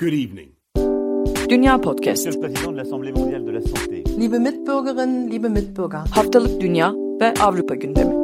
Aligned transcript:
Good 0.00 0.12
evening. 0.12 0.52
Dünya 1.50 1.80
Podcast. 1.80 2.26
Liebe 2.26 4.38
Mitbürgerinnen, 4.38 5.30
liebe 5.30 5.48
Mitbürger. 5.48 5.98
Haftalık 5.98 6.60
Dünya 6.60 6.92
ve 7.20 7.34
Avrupa 7.40 7.74
gündemi. 7.74 8.14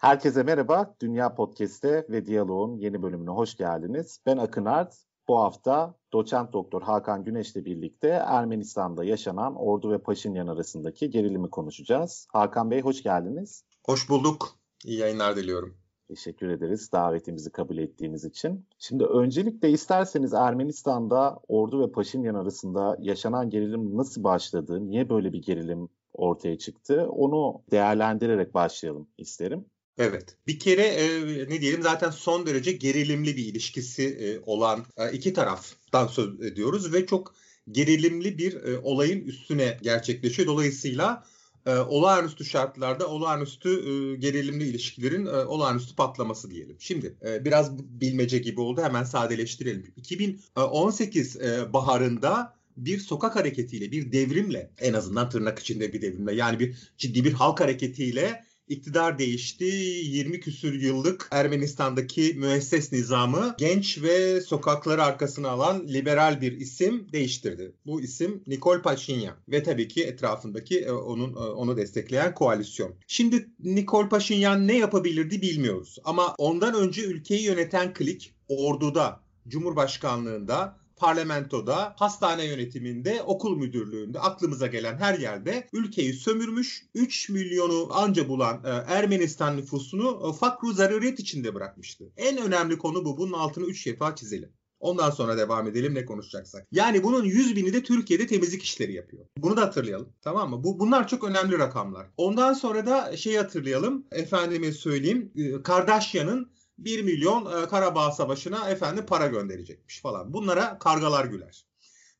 Herkese 0.00 0.42
merhaba. 0.42 0.94
Dünya 1.00 1.34
Podcast'te 1.34 2.06
ve 2.10 2.26
Diyalog'un 2.26 2.76
yeni 2.76 3.02
bölümüne 3.02 3.30
hoş 3.30 3.56
geldiniz. 3.56 4.20
Ben 4.26 4.36
Akın 4.36 4.64
Art. 4.64 4.94
Bu 5.28 5.38
hafta 5.38 5.94
doçent 6.12 6.52
doktor 6.52 6.82
Hakan 6.82 7.24
Güneş'le 7.24 7.56
birlikte 7.56 8.08
Ermenistan'da 8.08 9.04
yaşanan 9.04 9.56
Ordu 9.56 9.90
ve 9.90 9.98
Paşinyan 9.98 10.46
arasındaki 10.46 11.10
gerilimi 11.10 11.50
konuşacağız. 11.50 12.26
Hakan 12.32 12.70
Bey 12.70 12.80
hoş 12.80 13.02
geldiniz. 13.02 13.64
Hoş 13.86 14.10
bulduk. 14.10 14.59
İyi 14.84 14.98
yayınlar 14.98 15.36
diliyorum. 15.36 15.76
Teşekkür 16.08 16.48
ederiz 16.48 16.92
davetimizi 16.92 17.50
kabul 17.50 17.78
ettiğiniz 17.78 18.24
için. 18.24 18.66
Şimdi 18.78 19.04
öncelikle 19.04 19.70
isterseniz 19.70 20.32
Ermenistan'da 20.32 21.38
Ordu 21.48 21.82
ve 21.82 21.92
Paşinyan 21.92 22.34
arasında 22.34 22.96
yaşanan 23.00 23.50
gerilim 23.50 23.96
nasıl 23.96 24.24
başladı, 24.24 24.86
niye 24.86 25.08
böyle 25.10 25.32
bir 25.32 25.42
gerilim 25.42 25.88
ortaya 26.12 26.58
çıktı 26.58 27.06
onu 27.10 27.62
değerlendirerek 27.70 28.54
başlayalım 28.54 29.08
isterim. 29.18 29.64
Evet. 29.98 30.36
Bir 30.46 30.58
kere 30.58 30.82
e, 30.82 31.08
ne 31.48 31.60
diyelim 31.60 31.82
zaten 31.82 32.10
son 32.10 32.46
derece 32.46 32.72
gerilimli 32.72 33.36
bir 33.36 33.46
ilişkisi 33.46 34.02
e, 34.02 34.40
olan 34.46 34.84
e, 34.96 35.12
iki 35.12 35.32
taraftan 35.32 36.06
söz 36.06 36.40
ediyoruz 36.40 36.92
ve 36.92 37.06
çok 37.06 37.34
gerilimli 37.70 38.38
bir 38.38 38.64
e, 38.64 38.78
olayın 38.78 39.20
üstüne 39.20 39.78
gerçekleşiyor. 39.82 40.48
Dolayısıyla 40.48 41.24
e, 41.66 41.76
olağanüstü 41.76 42.44
şartlarda 42.44 43.08
olağanüstü 43.08 43.68
e, 43.70 44.16
gerilimli 44.16 44.64
ilişkilerin 44.64 45.26
e, 45.26 45.30
olağanüstü 45.30 45.96
patlaması 45.96 46.50
diyelim. 46.50 46.76
Şimdi 46.78 47.16
e, 47.24 47.44
biraz 47.44 47.78
bilmece 47.78 48.38
gibi 48.38 48.60
oldu 48.60 48.82
hemen 48.82 49.04
sadeleştirelim. 49.04 49.92
2018 49.96 51.36
e, 51.36 51.72
baharında 51.72 52.60
bir 52.76 52.98
sokak 52.98 53.36
hareketiyle, 53.36 53.92
bir 53.92 54.12
devrimle 54.12 54.70
en 54.78 54.92
azından 54.92 55.30
tırnak 55.30 55.58
içinde 55.58 55.92
bir 55.92 56.02
devrimle 56.02 56.34
yani 56.34 56.58
bir 56.58 56.76
ciddi 56.98 57.24
bir 57.24 57.32
halk 57.32 57.60
hareketiyle 57.60 58.44
iktidar 58.70 59.18
değişti. 59.18 59.64
20 59.64 60.40
küsür 60.40 60.80
yıllık 60.80 61.28
Ermenistan'daki 61.30 62.34
müesses 62.36 62.92
nizamı 62.92 63.54
genç 63.58 64.02
ve 64.02 64.40
sokakları 64.40 65.02
arkasına 65.02 65.48
alan 65.48 65.88
liberal 65.88 66.40
bir 66.40 66.52
isim 66.52 67.06
değiştirdi. 67.12 67.72
Bu 67.86 68.00
isim 68.00 68.42
Nikol 68.46 68.82
Paşinyan 68.82 69.36
ve 69.48 69.62
tabii 69.62 69.88
ki 69.88 70.04
etrafındaki 70.04 70.80
e, 70.80 70.90
onun 70.90 71.34
e, 71.34 71.38
onu 71.38 71.76
destekleyen 71.76 72.34
koalisyon. 72.34 72.94
Şimdi 73.06 73.50
Nikol 73.64 74.08
Paşinyan 74.08 74.68
ne 74.68 74.78
yapabilirdi 74.78 75.42
bilmiyoruz 75.42 75.98
ama 76.04 76.34
ondan 76.38 76.74
önce 76.74 77.02
ülkeyi 77.02 77.42
yöneten 77.42 77.94
klik 77.94 78.34
orduda, 78.48 79.20
Cumhurbaşkanlığında 79.48 80.79
parlamentoda, 81.00 81.94
hastane 81.98 82.44
yönetiminde, 82.44 83.22
okul 83.22 83.56
müdürlüğünde 83.56 84.20
aklımıza 84.20 84.66
gelen 84.66 84.98
her 84.98 85.18
yerde 85.18 85.68
ülkeyi 85.72 86.12
sömürmüş, 86.12 86.86
3 86.94 87.28
milyonu 87.28 87.88
anca 87.90 88.28
bulan 88.28 88.60
e, 88.64 88.68
Ermenistan 88.68 89.56
nüfusunu 89.56 90.28
e, 90.28 90.38
fakru 90.38 90.72
zaruret 90.72 91.20
içinde 91.20 91.54
bırakmıştı. 91.54 92.04
En 92.16 92.38
önemli 92.38 92.78
konu 92.78 93.04
bu. 93.04 93.18
Bunun 93.18 93.32
altını 93.32 93.64
3 93.64 93.86
defa 93.86 94.16
çizelim. 94.16 94.52
Ondan 94.80 95.10
sonra 95.10 95.38
devam 95.38 95.68
edelim 95.68 95.94
ne 95.94 96.04
konuşacaksak. 96.04 96.66
Yani 96.72 97.02
bunun 97.02 97.24
100 97.24 97.56
bini 97.56 97.72
de 97.72 97.82
Türkiye'de 97.82 98.26
temizlik 98.26 98.62
işleri 98.62 98.92
yapıyor. 98.92 99.26
Bunu 99.38 99.56
da 99.56 99.60
hatırlayalım. 99.60 100.08
Tamam 100.22 100.50
mı? 100.50 100.64
Bu 100.64 100.80
bunlar 100.80 101.08
çok 101.08 101.24
önemli 101.24 101.58
rakamlar. 101.58 102.06
Ondan 102.16 102.52
sonra 102.52 102.86
da 102.86 103.16
şey 103.16 103.36
hatırlayalım. 103.36 104.06
Efendime 104.12 104.72
söyleyeyim. 104.72 105.32
E, 105.36 105.62
Kardashian'ın 105.62 106.50
1 106.84 107.02
milyon 107.02 107.62
e, 107.62 107.68
Karabağ 107.68 108.10
Savaşı'na 108.10 108.70
efendim 108.70 109.06
para 109.06 109.26
gönderecekmiş 109.26 110.00
falan. 110.00 110.32
Bunlara 110.32 110.78
kargalar 110.78 111.24
güler. 111.24 111.64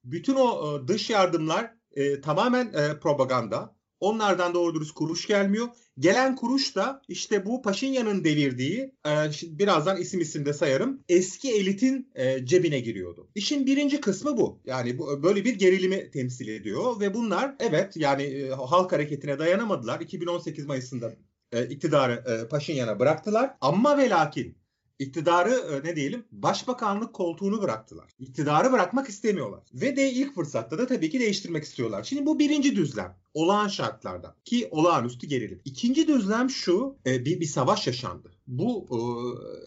Bütün 0.04 0.34
o 0.34 0.78
e, 0.78 0.88
dış 0.88 1.10
yardımlar 1.10 1.74
e, 1.92 2.20
tamamen 2.20 2.66
e, 2.66 3.00
propaganda. 3.00 3.80
Onlardan 4.00 4.54
doğru 4.54 4.74
dürüst 4.74 4.94
kuruş 4.94 5.26
gelmiyor. 5.26 5.68
Gelen 5.98 6.36
kuruş 6.36 6.76
da 6.76 7.02
işte 7.08 7.46
bu 7.46 7.62
Paşinyan'ın 7.62 8.24
devirdiği, 8.24 8.94
e, 9.06 9.10
birazdan 9.42 9.96
isim 9.96 10.20
isim 10.20 10.46
de 10.46 10.52
sayarım, 10.52 11.00
eski 11.08 11.52
elitin 11.54 12.10
e, 12.14 12.46
cebine 12.46 12.80
giriyordu. 12.80 13.28
İşin 13.34 13.66
birinci 13.66 14.00
kısmı 14.00 14.36
bu. 14.36 14.60
Yani 14.64 14.98
bu 14.98 15.22
böyle 15.22 15.44
bir 15.44 15.54
gerilimi 15.54 16.10
temsil 16.10 16.48
ediyor 16.48 17.00
ve 17.00 17.14
bunlar 17.14 17.54
evet 17.58 17.96
yani 17.96 18.22
e, 18.22 18.50
halk 18.50 18.92
hareketine 18.92 19.38
dayanamadılar. 19.38 20.00
2018 20.00 20.66
Mayıs'ında 20.66 21.12
e, 21.52 21.66
iktidarı 21.66 22.24
e, 22.26 22.48
Paşinyan'a 22.48 22.98
bıraktılar. 22.98 23.56
Ama 23.60 23.98
ve 23.98 24.10
lakin 24.10 24.59
iktidarı 25.00 25.50
e, 25.50 25.88
ne 25.88 25.96
diyelim 25.96 26.24
başbakanlık 26.32 27.12
koltuğunu 27.12 27.62
bıraktılar. 27.62 28.10
İktidarı 28.18 28.72
bırakmak 28.72 29.08
istemiyorlar. 29.08 29.60
Ve 29.74 29.96
de 29.96 30.10
ilk 30.10 30.34
fırsatta 30.34 30.78
da 30.78 30.86
tabii 30.86 31.10
ki 31.10 31.20
değiştirmek 31.20 31.64
istiyorlar. 31.64 32.02
Şimdi 32.02 32.26
bu 32.26 32.38
birinci 32.38 32.76
düzlem. 32.76 33.16
Olağan 33.34 33.68
şartlarda 33.68 34.36
ki 34.44 34.68
olağanüstü 34.70 35.26
gerilim. 35.26 35.60
İkinci 35.64 36.08
düzlem 36.08 36.50
şu 36.50 36.96
e, 37.06 37.24
bir, 37.24 37.40
bir 37.40 37.46
savaş 37.46 37.86
yaşandı. 37.86 38.32
Bu 38.46 38.86
e, 38.90 38.98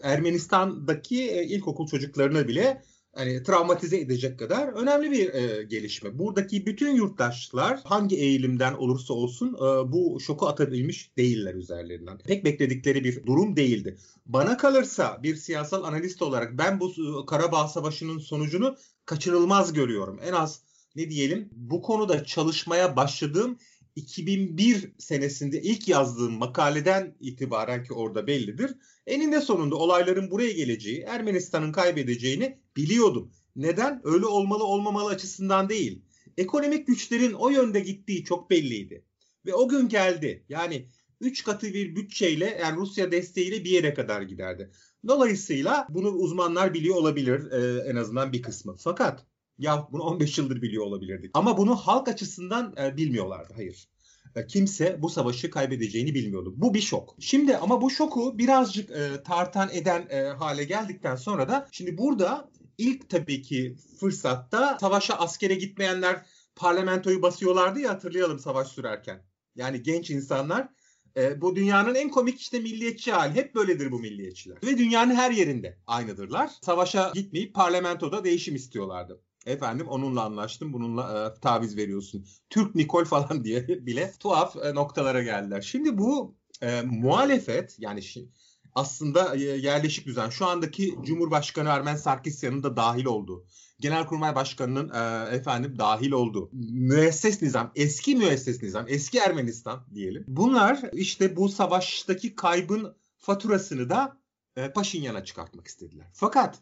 Ermenistan'daki 0.08 1.30
e, 1.30 1.44
ilkokul 1.44 1.86
çocuklarına 1.86 2.48
bile 2.48 2.82
hani 3.14 3.42
travmatize 3.42 3.98
edecek 3.98 4.38
kadar 4.38 4.68
önemli 4.68 5.10
bir 5.10 5.34
e, 5.34 5.62
gelişme. 5.62 6.18
Buradaki 6.18 6.66
bütün 6.66 6.96
yurttaşlar 6.96 7.80
hangi 7.84 8.16
eğilimden 8.16 8.74
olursa 8.74 9.14
olsun 9.14 9.54
e, 9.54 9.92
bu 9.92 10.20
şoku 10.20 10.48
atabilmiş 10.48 11.16
değiller 11.16 11.54
üzerlerinden. 11.54 12.18
Pek 12.18 12.44
bekledikleri 12.44 13.04
bir 13.04 13.26
durum 13.26 13.56
değildi. 13.56 13.96
Bana 14.26 14.56
kalırsa 14.56 15.20
bir 15.22 15.36
siyasal 15.36 15.84
analist 15.84 16.22
olarak 16.22 16.58
ben 16.58 16.80
bu 16.80 16.90
e, 16.90 17.26
Karabağ 17.26 17.68
Savaşı'nın 17.68 18.18
sonucunu 18.18 18.76
kaçınılmaz 19.06 19.72
görüyorum. 19.72 20.20
En 20.24 20.32
az 20.32 20.62
ne 20.96 21.10
diyelim 21.10 21.48
bu 21.52 21.82
konuda 21.82 22.24
çalışmaya 22.24 22.96
başladığım 22.96 23.58
2001 23.96 24.92
senesinde 24.98 25.62
ilk 25.62 25.88
yazdığım 25.88 26.32
makaleden 26.32 27.14
itibaren 27.20 27.84
ki 27.84 27.94
orada 27.94 28.26
bellidir. 28.26 28.74
Eninde 29.06 29.40
sonunda 29.40 29.76
olayların 29.76 30.30
buraya 30.30 30.52
geleceği, 30.52 31.00
Ermenistan'ın 31.00 31.72
kaybedeceğini 31.72 32.58
biliyordum. 32.76 33.30
Neden? 33.56 34.00
Öyle 34.04 34.26
olmalı 34.26 34.64
olmamalı 34.64 35.10
açısından 35.10 35.68
değil. 35.68 36.02
Ekonomik 36.38 36.86
güçlerin 36.86 37.32
o 37.32 37.48
yönde 37.48 37.80
gittiği 37.80 38.24
çok 38.24 38.50
belliydi. 38.50 39.04
Ve 39.46 39.54
o 39.54 39.68
gün 39.68 39.88
geldi. 39.88 40.44
Yani 40.48 40.88
3 41.20 41.44
katı 41.44 41.66
bir 41.66 41.96
bütçeyle 41.96 42.58
yani 42.60 42.76
Rusya 42.76 43.12
desteğiyle 43.12 43.64
bir 43.64 43.70
yere 43.70 43.94
kadar 43.94 44.22
giderdi. 44.22 44.70
Dolayısıyla 45.08 45.86
bunu 45.90 46.08
uzmanlar 46.08 46.74
biliyor 46.74 46.96
olabilir 46.96 47.52
e, 47.52 47.90
en 47.90 47.96
azından 47.96 48.32
bir 48.32 48.42
kısmı. 48.42 48.76
Fakat 48.78 49.26
ya 49.58 49.88
bunu 49.92 50.02
15 50.02 50.38
yıldır 50.38 50.62
biliyor 50.62 50.84
olabilirdik. 50.84 51.30
Ama 51.34 51.58
bunu 51.58 51.76
halk 51.76 52.08
açısından 52.08 52.74
e, 52.78 52.96
bilmiyorlardı. 52.96 53.52
Hayır. 53.56 53.88
E, 54.36 54.46
kimse 54.46 55.02
bu 55.02 55.08
savaşı 55.08 55.50
kaybedeceğini 55.50 56.14
bilmiyordu. 56.14 56.54
Bu 56.56 56.74
bir 56.74 56.80
şok. 56.80 57.16
Şimdi 57.20 57.56
ama 57.56 57.82
bu 57.82 57.90
şoku 57.90 58.38
birazcık 58.38 58.90
e, 58.90 59.22
tartan 59.22 59.68
eden 59.72 60.06
e, 60.10 60.22
hale 60.22 60.64
geldikten 60.64 61.16
sonra 61.16 61.48
da 61.48 61.68
şimdi 61.72 61.98
burada 61.98 62.50
ilk 62.78 63.10
tabii 63.10 63.42
ki 63.42 63.76
fırsatta 64.00 64.78
savaşa 64.80 65.14
askere 65.14 65.54
gitmeyenler 65.54 66.26
parlamentoyu 66.56 67.22
basıyorlardı 67.22 67.80
ya 67.80 67.90
hatırlayalım 67.90 68.38
savaş 68.38 68.68
sürerken. 68.68 69.22
Yani 69.56 69.82
genç 69.82 70.10
insanlar 70.10 70.68
e, 71.16 71.40
bu 71.40 71.56
dünyanın 71.56 71.94
en 71.94 72.10
komik 72.10 72.40
işte 72.40 72.60
milliyetçi 72.60 73.12
hali. 73.12 73.34
Hep 73.34 73.54
böyledir 73.54 73.92
bu 73.92 73.98
milliyetçiler. 73.98 74.58
Ve 74.64 74.78
dünyanın 74.78 75.14
her 75.14 75.30
yerinde 75.30 75.78
aynıdırlar. 75.86 76.50
Savaşa 76.62 77.12
gitmeyip 77.14 77.54
parlamentoda 77.54 78.24
değişim 78.24 78.54
istiyorlardı. 78.54 79.20
Efendim 79.46 79.88
onunla 79.88 80.22
anlaştım 80.22 80.72
bununla 80.72 81.34
e, 81.36 81.40
taviz 81.40 81.76
veriyorsun. 81.76 82.26
Türk 82.50 82.74
Nikol 82.74 83.04
falan 83.04 83.44
diye 83.44 83.68
bile 83.68 84.12
tuhaf 84.20 84.56
e, 84.56 84.74
noktalara 84.74 85.22
geldiler. 85.22 85.60
Şimdi 85.60 85.98
bu 85.98 86.36
e, 86.62 86.82
muhalefet 86.82 87.76
yani 87.78 88.02
şi, 88.02 88.28
aslında 88.74 89.36
e, 89.36 89.40
yerleşik 89.40 90.06
düzen 90.06 90.30
şu 90.30 90.46
andaki 90.46 90.94
Cumhurbaşkanı 91.02 91.68
Ermen 91.68 91.96
Sarkisyan'ın 91.96 92.62
da 92.62 92.76
dahil 92.76 93.04
olduğu. 93.04 93.46
Genelkurmay 93.80 94.34
Başkanı'nın 94.34 94.88
e, 94.88 95.34
efendim 95.36 95.78
dahil 95.78 96.12
olduğu 96.12 96.50
müesses 96.72 97.42
nizam, 97.42 97.72
eski 97.74 98.16
müesses 98.16 98.62
nizam, 98.62 98.84
eski 98.88 99.18
Ermenistan 99.18 99.86
diyelim. 99.94 100.24
Bunlar 100.28 100.80
işte 100.92 101.36
bu 101.36 101.48
savaştaki 101.48 102.34
kaybın 102.34 102.96
faturasını 103.18 103.90
da 103.90 104.18
e, 104.56 104.72
Paşinyan'a 104.72 105.24
çıkartmak 105.24 105.66
istediler. 105.66 106.06
Fakat 106.12 106.58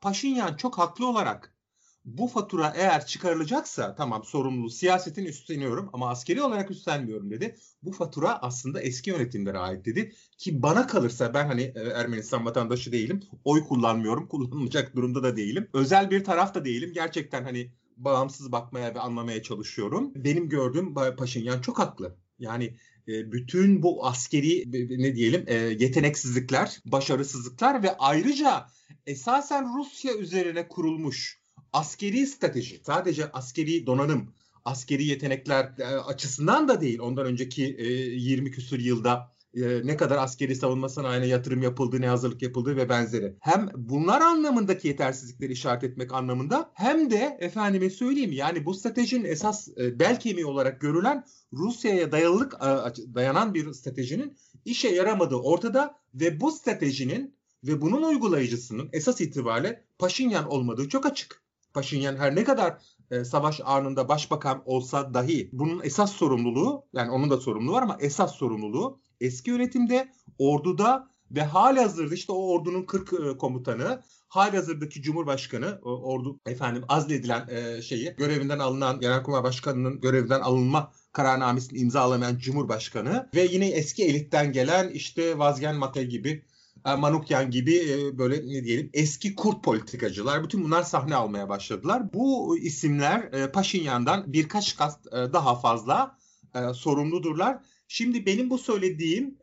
Paşinyan 0.00 0.56
çok 0.56 0.78
haklı 0.78 1.06
olarak 1.06 1.54
bu 2.04 2.26
fatura 2.26 2.72
eğer 2.76 3.06
çıkarılacaksa 3.06 3.94
tamam 3.94 4.24
sorumluluğu 4.24 4.70
siyasetin 4.70 5.24
üstleniyorum 5.24 5.90
ama 5.92 6.10
askeri 6.10 6.42
olarak 6.42 6.70
üstlenmiyorum 6.70 7.30
dedi. 7.30 7.56
Bu 7.82 7.92
fatura 7.92 8.42
aslında 8.42 8.80
eski 8.80 9.10
yönetimlere 9.10 9.58
ait 9.58 9.84
dedi. 9.84 10.12
Ki 10.38 10.62
bana 10.62 10.86
kalırsa 10.86 11.34
ben 11.34 11.46
hani 11.46 11.72
Ermenistan 11.94 12.44
vatandaşı 12.44 12.92
değilim. 12.92 13.20
Oy 13.44 13.64
kullanmıyorum. 13.64 14.26
Kullanılacak 14.28 14.96
durumda 14.96 15.22
da 15.22 15.36
değilim. 15.36 15.68
Özel 15.72 16.10
bir 16.10 16.24
taraf 16.24 16.54
da 16.54 16.64
değilim. 16.64 16.92
Gerçekten 16.94 17.44
hani 17.44 17.72
bağımsız 17.96 18.52
bakmaya 18.52 18.94
ve 18.94 19.00
anlamaya 19.00 19.42
çalışıyorum. 19.42 20.12
Benim 20.14 20.48
gördüğüm 20.48 20.94
Paşinyan 20.94 21.60
çok 21.60 21.78
haklı. 21.78 22.16
Yani 22.38 22.76
e, 23.08 23.32
bütün 23.32 23.82
bu 23.82 24.06
askeri 24.06 24.72
ne 25.02 25.14
diyelim 25.14 25.44
e, 25.46 25.54
yeteneksizlikler, 25.54 26.80
başarısızlıklar 26.84 27.82
ve 27.82 27.96
ayrıca 27.98 28.66
esasen 29.06 29.78
Rusya 29.78 30.14
üzerine 30.14 30.68
kurulmuş 30.68 31.39
askeri 31.72 32.26
strateji, 32.26 32.80
sadece 32.86 33.32
askeri 33.32 33.86
donanım, 33.86 34.34
askeri 34.64 35.04
yetenekler 35.04 35.72
e, 35.78 35.84
açısından 35.84 36.68
da 36.68 36.80
değil. 36.80 36.98
Ondan 36.98 37.26
önceki 37.26 37.62
20 37.62 38.50
küsur 38.50 38.78
yılda 38.78 39.32
ne 39.84 39.96
kadar 39.96 40.18
askeri 40.18 40.56
savunma 40.56 40.88
sanayine 40.88 41.26
yatırım 41.26 41.62
yapıldı, 41.62 42.00
ne 42.00 42.08
hazırlık 42.08 42.42
yapıldı 42.42 42.76
ve 42.76 42.88
benzeri. 42.88 43.34
Hem 43.40 43.68
bunlar 43.76 44.20
anlamındaki 44.20 44.88
yetersizlikleri 44.88 45.52
işaret 45.52 45.84
etmek 45.84 46.12
anlamında 46.12 46.70
hem 46.74 47.10
de 47.10 47.36
efendime 47.40 47.90
söyleyeyim 47.90 48.32
yani 48.32 48.66
bu 48.66 48.74
stratejinin 48.74 49.24
esas 49.24 49.68
bel 49.78 50.20
kemiği 50.20 50.46
olarak 50.46 50.80
görülen 50.80 51.24
Rusya'ya 51.52 52.12
dayalılık 52.12 52.60
dayanan 53.14 53.54
bir 53.54 53.72
stratejinin 53.72 54.36
işe 54.64 54.88
yaramadığı 54.88 55.36
ortada 55.36 55.94
ve 56.14 56.40
bu 56.40 56.52
stratejinin 56.52 57.34
ve 57.64 57.80
bunun 57.80 58.02
uygulayıcısının 58.02 58.88
esas 58.92 59.20
itibariyle 59.20 59.84
Paşinyan 59.98 60.50
olmadığı 60.50 60.88
çok 60.88 61.06
açık. 61.06 61.39
Paşinyan 61.74 62.16
her 62.16 62.36
ne 62.36 62.44
kadar 62.44 62.78
e, 63.10 63.24
savaş 63.24 63.60
anında 63.64 64.08
başbakan 64.08 64.62
olsa 64.64 65.14
dahi 65.14 65.50
bunun 65.52 65.80
esas 65.84 66.12
sorumluluğu 66.12 66.84
yani 66.92 67.10
onun 67.10 67.30
da 67.30 67.36
sorumluluğu 67.36 67.72
var 67.72 67.82
ama 67.82 67.96
esas 68.00 68.34
sorumluluğu 68.34 69.00
eski 69.20 69.50
yönetimde, 69.50 70.12
orduda 70.38 71.10
ve 71.30 71.42
hali 71.42 71.80
hazırda 71.80 72.14
işte 72.14 72.32
o 72.32 72.52
ordunun 72.52 72.82
40 72.82 73.12
e, 73.12 73.38
komutanı, 73.38 74.02
hali 74.28 74.56
hazırdaki 74.56 75.02
Cumhurbaşkanı, 75.02 75.78
ordu 75.82 76.40
efendim 76.46 76.84
azledilen 76.88 77.48
e, 77.48 77.82
şeyi, 77.82 78.14
görevinden 78.16 78.58
alınan 78.58 79.00
Genelkurmay 79.00 79.42
Başkanı'nın 79.42 80.00
görevinden 80.00 80.40
alınma 80.40 80.92
kararnamesini 81.12 81.78
imzalamayan 81.78 82.38
Cumhurbaşkanı 82.38 83.30
ve 83.34 83.48
yine 83.50 83.68
eski 83.68 84.04
elitten 84.04 84.52
gelen 84.52 84.88
işte 84.88 85.38
Vazgen 85.38 85.76
Mate 85.76 86.04
gibi 86.04 86.44
Manukyan 86.84 87.50
gibi 87.50 87.76
e, 87.76 88.18
böyle 88.18 88.36
ne 88.36 88.64
diyelim 88.64 88.90
eski 88.92 89.34
kurt 89.34 89.64
politikacılar 89.64 90.44
bütün 90.44 90.64
bunlar 90.64 90.82
sahne 90.82 91.14
almaya 91.14 91.48
başladılar. 91.48 92.12
Bu 92.12 92.58
isimler 92.58 93.32
e, 93.32 93.52
Paşinyan'dan 93.52 94.32
birkaç 94.32 94.76
kat 94.76 95.04
daha 95.12 95.60
fazla 95.60 96.18
sorumludurlar. 96.74 97.58
Şimdi 97.88 98.26
benim 98.26 98.50
bu 98.50 98.58
söylediğim 98.58 99.38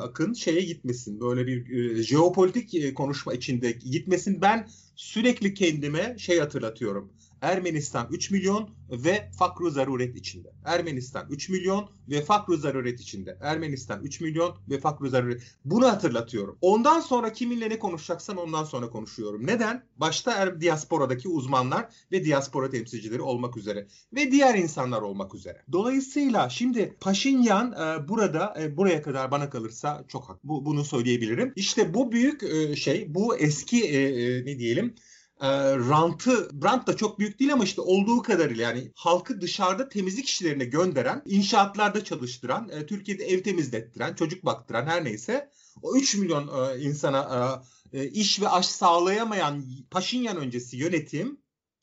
akın 0.00 0.32
şeye 0.32 0.60
gitmesin. 0.60 1.20
Böyle 1.20 1.46
bir 1.46 1.96
jeopolitik 2.02 2.96
konuşma 2.96 3.34
içinde 3.34 3.70
gitmesin. 3.70 4.42
Ben 4.42 4.68
sürekli 4.96 5.54
kendime 5.54 6.16
şey 6.18 6.38
hatırlatıyorum. 6.38 7.12
Ermenistan 7.40 8.08
3 8.10 8.30
milyon 8.30 8.70
ve 8.90 9.30
fakru 9.38 9.70
zaruret 9.70 10.16
içinde. 10.16 10.52
Ermenistan 10.64 11.26
3 11.30 11.48
milyon 11.48 11.90
ve 12.08 12.22
fakru 12.22 12.56
zaruret 12.56 13.00
içinde. 13.00 13.38
Ermenistan 13.40 14.02
3 14.02 14.20
milyon 14.20 14.56
ve 14.70 14.80
fakru 14.80 15.08
zaruret. 15.08 15.42
Bunu 15.64 15.86
hatırlatıyorum. 15.86 16.58
Ondan 16.60 17.00
sonra 17.00 17.32
kiminle 17.32 17.70
ne 17.70 17.78
konuşacaksam 17.78 18.38
ondan 18.38 18.64
sonra 18.64 18.90
konuşuyorum. 18.90 19.46
Neden? 19.46 19.84
Başta 19.96 20.32
er, 20.32 20.60
diasporadaki 20.60 21.28
uzmanlar 21.28 21.88
ve 22.12 22.24
diaspora 22.24 22.70
temsilcileri 22.70 23.22
olmak 23.22 23.56
üzere 23.56 23.86
ve 24.12 24.32
diğer 24.32 24.54
insanlar 24.54 25.02
olmak 25.02 25.34
üzere. 25.34 25.62
Dolayısıyla 25.72 26.48
şimdi 26.48 26.96
Paşinyan 27.00 27.72
e, 27.72 28.08
burada 28.08 28.54
e, 28.60 28.76
buraya 28.76 29.02
kadar 29.02 29.30
bana 29.30 29.50
kalırsa 29.50 30.04
çok 30.08 30.28
hak. 30.28 30.44
Bu, 30.44 30.64
bunu 30.64 30.84
söyleyebilirim. 30.84 31.52
İşte 31.56 31.94
bu 31.94 32.12
büyük 32.12 32.42
e, 32.42 32.76
şey, 32.76 33.14
bu 33.14 33.36
eski 33.36 33.84
e, 33.84 34.02
e, 34.02 34.44
ne 34.44 34.58
diyelim 34.58 34.94
e, 35.40 35.48
rantı, 35.76 36.50
rant 36.62 36.86
da 36.86 36.96
çok 36.96 37.18
büyük 37.18 37.38
değil 37.40 37.52
ama 37.52 37.64
işte 37.64 37.80
olduğu 37.80 38.22
kadarıyla 38.22 38.62
yani 38.64 38.92
halkı 38.94 39.40
dışarıda 39.40 39.88
temizlik 39.88 40.28
işlerine 40.28 40.64
gönderen, 40.64 41.22
inşaatlarda 41.26 42.04
çalıştıran, 42.04 42.68
e, 42.68 42.86
Türkiye'de 42.86 43.24
ev 43.24 43.42
temizlettiren, 43.42 44.14
çocuk 44.14 44.44
baktıran 44.44 44.86
her 44.86 45.04
neyse 45.04 45.50
o 45.82 45.96
3 45.96 46.14
milyon 46.14 46.48
e, 46.48 46.80
insana 46.80 47.62
e, 47.92 48.00
e, 48.00 48.08
iş 48.08 48.40
ve 48.40 48.48
aş 48.48 48.66
sağlayamayan 48.66 49.64
Paşinyan 49.90 50.36
öncesi 50.36 50.76
yönetim 50.76 51.40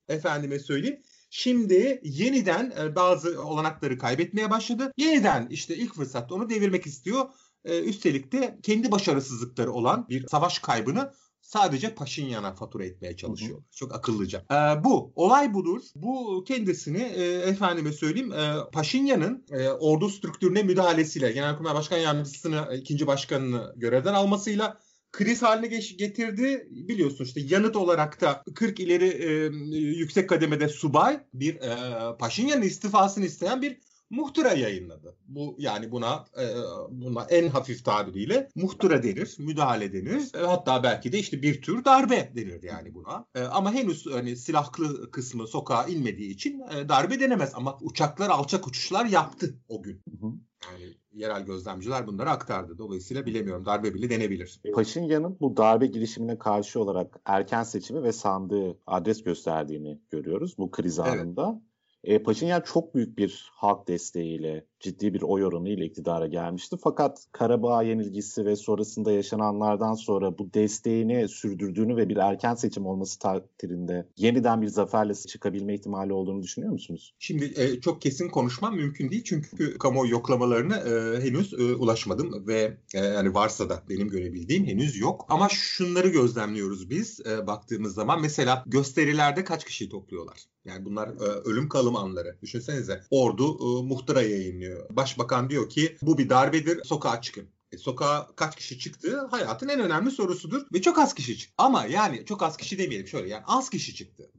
efendime 0.08 0.60
söyleyeyim 0.60 1.02
Şimdi 1.36 2.02
yeniden 2.04 2.74
e, 2.80 2.96
bazı 2.96 3.44
olanakları 3.44 3.98
kaybetmeye 3.98 4.50
başladı. 4.50 4.94
Yeniden 4.98 5.48
işte 5.50 5.76
ilk 5.76 5.96
fırsatta 5.96 6.36
onu 6.36 6.50
devirmek 6.50 6.86
istiyor. 6.86 7.26
E, 7.66 7.80
üstelik 7.80 8.32
de 8.32 8.60
kendi 8.64 8.92
başarısızlıkları 8.92 9.72
olan 9.72 10.10
bir 10.10 10.28
savaş 10.28 10.60
kaybını 10.60 11.14
sadece 11.54 11.96
Paşinyan'a 11.96 12.54
fatura 12.54 12.86
etmeye 12.86 13.18
çalışıyor. 13.18 13.58
Hı 13.58 13.62
hı. 13.62 13.76
Çok 13.76 13.96
akıllıca. 13.96 14.46
Ee, 14.52 14.84
bu 14.84 15.14
olay 15.16 15.54
budur. 15.54 15.82
Bu 15.96 16.44
kendisini 16.48 17.02
e, 17.02 17.24
efendime 17.24 17.92
söyleyeyim 17.92 18.32
e, 18.34 18.54
Paşinyan'ın 18.72 19.46
e, 19.52 19.70
ordu 19.70 20.10
strüktürüne 20.10 20.64
müdahalesiyle 20.64 21.32
Genelkurmay 21.32 21.74
Başkan 21.76 21.98
Yardımcısını 21.98 22.68
e, 22.72 22.78
ikinci 22.78 23.08
başkanını 23.08 23.74
görevden 23.76 24.14
almasıyla 24.14 24.80
kriz 25.12 25.42
haline 25.42 25.68
getirdi. 25.78 26.68
Biliyorsun 26.72 27.26
işte 27.26 27.42
yanıt 27.44 27.76
olarak 27.76 28.22
da 28.22 28.44
40 28.56 28.80
ileri 28.80 29.08
e, 29.08 29.30
yüksek 29.76 30.30
kademede 30.30 30.70
subay 30.70 31.20
bir 31.34 31.56
e, 31.56 31.78
Paşinyan'ın 32.18 32.62
istifasını 32.62 33.26
isteyen 33.26 33.62
bir 33.62 33.78
muhtıra 34.14 34.54
yayınladı. 34.54 35.16
Bu 35.28 35.56
yani 35.58 35.92
buna 35.92 36.26
e, 36.40 36.46
buna 36.90 37.24
en 37.24 37.48
hafif 37.48 37.86
tabiriyle 37.86 38.50
muhtıra 38.56 39.04
denir, 39.04 39.36
müdahale 39.40 39.94
denir. 39.94 40.36
E, 40.36 40.46
hatta 40.46 40.84
belki 40.84 41.12
de 41.12 41.20
işte 41.20 41.42
bir 41.42 41.62
tür 41.62 41.86
darbe 41.86 42.32
denir 42.36 42.64
yani 42.64 42.94
buna. 42.94 43.26
E, 43.36 43.42
ama 43.42 43.74
henüz 43.74 44.06
hani 44.06 44.36
silahlı 44.36 45.12
kısmı 45.12 45.48
sokağa 45.48 45.86
inmediği 45.86 46.30
için 46.30 46.60
e, 46.60 46.90
darbe 46.90 47.20
denemez 47.20 47.52
ama 47.56 47.78
uçaklar 47.82 48.30
alçak 48.30 48.68
uçuşlar 48.68 49.06
yaptı 49.06 49.56
o 49.68 49.84
gün. 49.84 50.02
Hı 50.10 50.28
hı. 50.28 50.34
Yani 50.72 50.94
yerel 51.14 51.46
gözlemciler 51.46 52.08
bunları 52.08 52.30
aktardı. 52.30 52.78
Dolayısıyla 52.78 53.26
bilemiyorum 53.26 53.66
darbe 53.66 53.94
bile 53.94 54.10
denebilir. 54.10 54.62
Paşinyan'ın 54.74 55.38
bu 55.40 55.58
darbe 55.58 55.86
girişimine 55.86 56.38
karşı 56.38 56.80
olarak 56.80 57.20
erken 57.26 57.64
seçimi 57.64 58.04
ve 58.04 58.12
sandığı 58.12 58.78
adres 58.88 59.24
gösterdiğini 59.24 60.00
görüyoruz 60.10 60.58
bu 60.58 60.72
kriz 60.72 61.00
evet. 61.00 61.12
anında. 61.12 61.62
E, 62.04 62.24
Paşinyan 62.24 62.62
çok 62.62 62.96
büyük 62.96 63.18
bir 63.18 63.50
halk 63.54 63.88
desteğiyle, 63.88 64.66
ciddi 64.84 65.14
bir 65.14 65.22
oy 65.22 65.46
oranı 65.46 65.70
ile 65.70 65.86
iktidara 65.86 66.28
gelmişti. 66.28 66.76
Fakat 66.84 67.26
Karabağ 67.32 67.84
yenilgisi 67.84 68.46
ve 68.46 68.56
sonrasında 68.56 69.12
yaşananlardan 69.12 69.94
sonra 69.94 70.38
bu 70.38 70.54
desteğini 70.54 71.28
sürdürdüğünü 71.28 71.98
ve 71.98 72.10
bir 72.10 72.18
erken 72.18 72.56
seçim 72.56 72.86
olması 72.86 73.20
takdirinde 73.20 74.08
yeniden 74.18 74.62
bir 74.62 74.68
zaferle 74.68 75.14
çıkabilme 75.14 75.74
ihtimali 75.74 76.14
olduğunu 76.14 76.44
düşünüyor 76.44 76.72
musunuz? 76.72 77.14
Şimdi 77.20 77.54
e, 77.56 77.82
çok 77.82 78.02
kesin 78.02 78.30
konuşmam 78.30 78.76
mümkün 78.76 79.10
değil 79.10 79.24
çünkü 79.24 79.78
kamuoyu 79.78 80.12
yoklamalarına 80.12 80.78
e, 80.78 81.22
henüz 81.22 81.54
e, 81.54 81.76
ulaşmadım 81.76 82.48
ve 82.48 82.78
e, 82.94 83.00
yani 83.00 83.34
varsa 83.34 83.70
da 83.70 83.84
benim 83.90 84.10
görebildiğim 84.10 84.66
henüz 84.66 84.98
yok. 84.98 85.26
Ama 85.30 85.50
şunları 85.50 86.08
gözlemliyoruz 86.08 86.90
biz 86.90 87.20
e, 87.26 87.48
baktığımız 87.48 87.94
zaman 87.94 88.22
mesela 88.22 88.64
gösterilerde 88.68 89.44
kaç 89.44 89.66
kişi 89.66 89.90
topluyorlar? 89.90 90.46
Yani 90.66 90.86
bunlar 90.86 91.08
e, 91.08 91.26
ölüm 91.46 91.70
kalım 91.70 91.96
anları. 91.96 92.38
Düşünsenize 92.42 93.02
ordu 93.10 93.58
e, 93.60 93.84
muhtıra 93.88 94.22
yayınlıyor. 94.22 94.73
Başbakan 94.90 95.50
diyor 95.50 95.70
ki 95.70 95.98
bu 96.02 96.18
bir 96.18 96.30
darbedir 96.30 96.84
sokağa 96.84 97.22
çıkın. 97.22 97.48
E, 97.72 97.78
sokağa 97.78 98.30
kaç 98.36 98.56
kişi 98.56 98.80
çıktı 98.80 99.28
hayatın 99.32 99.68
en 99.68 99.80
önemli 99.80 100.12
sorusudur. 100.12 100.66
Ve 100.74 100.82
çok 100.82 101.00
az 101.00 101.14
kişi 101.14 101.38
çıktı. 101.38 101.54
Ama 101.58 101.86
yani 101.86 102.26
çok 102.26 102.44
az 102.44 102.58
kişi 102.58 102.78
demeyelim 102.78 103.08
şöyle 103.08 103.30
yani 103.30 103.44
az 103.48 103.70
kişi 103.70 103.96
çıktı. 103.96 104.32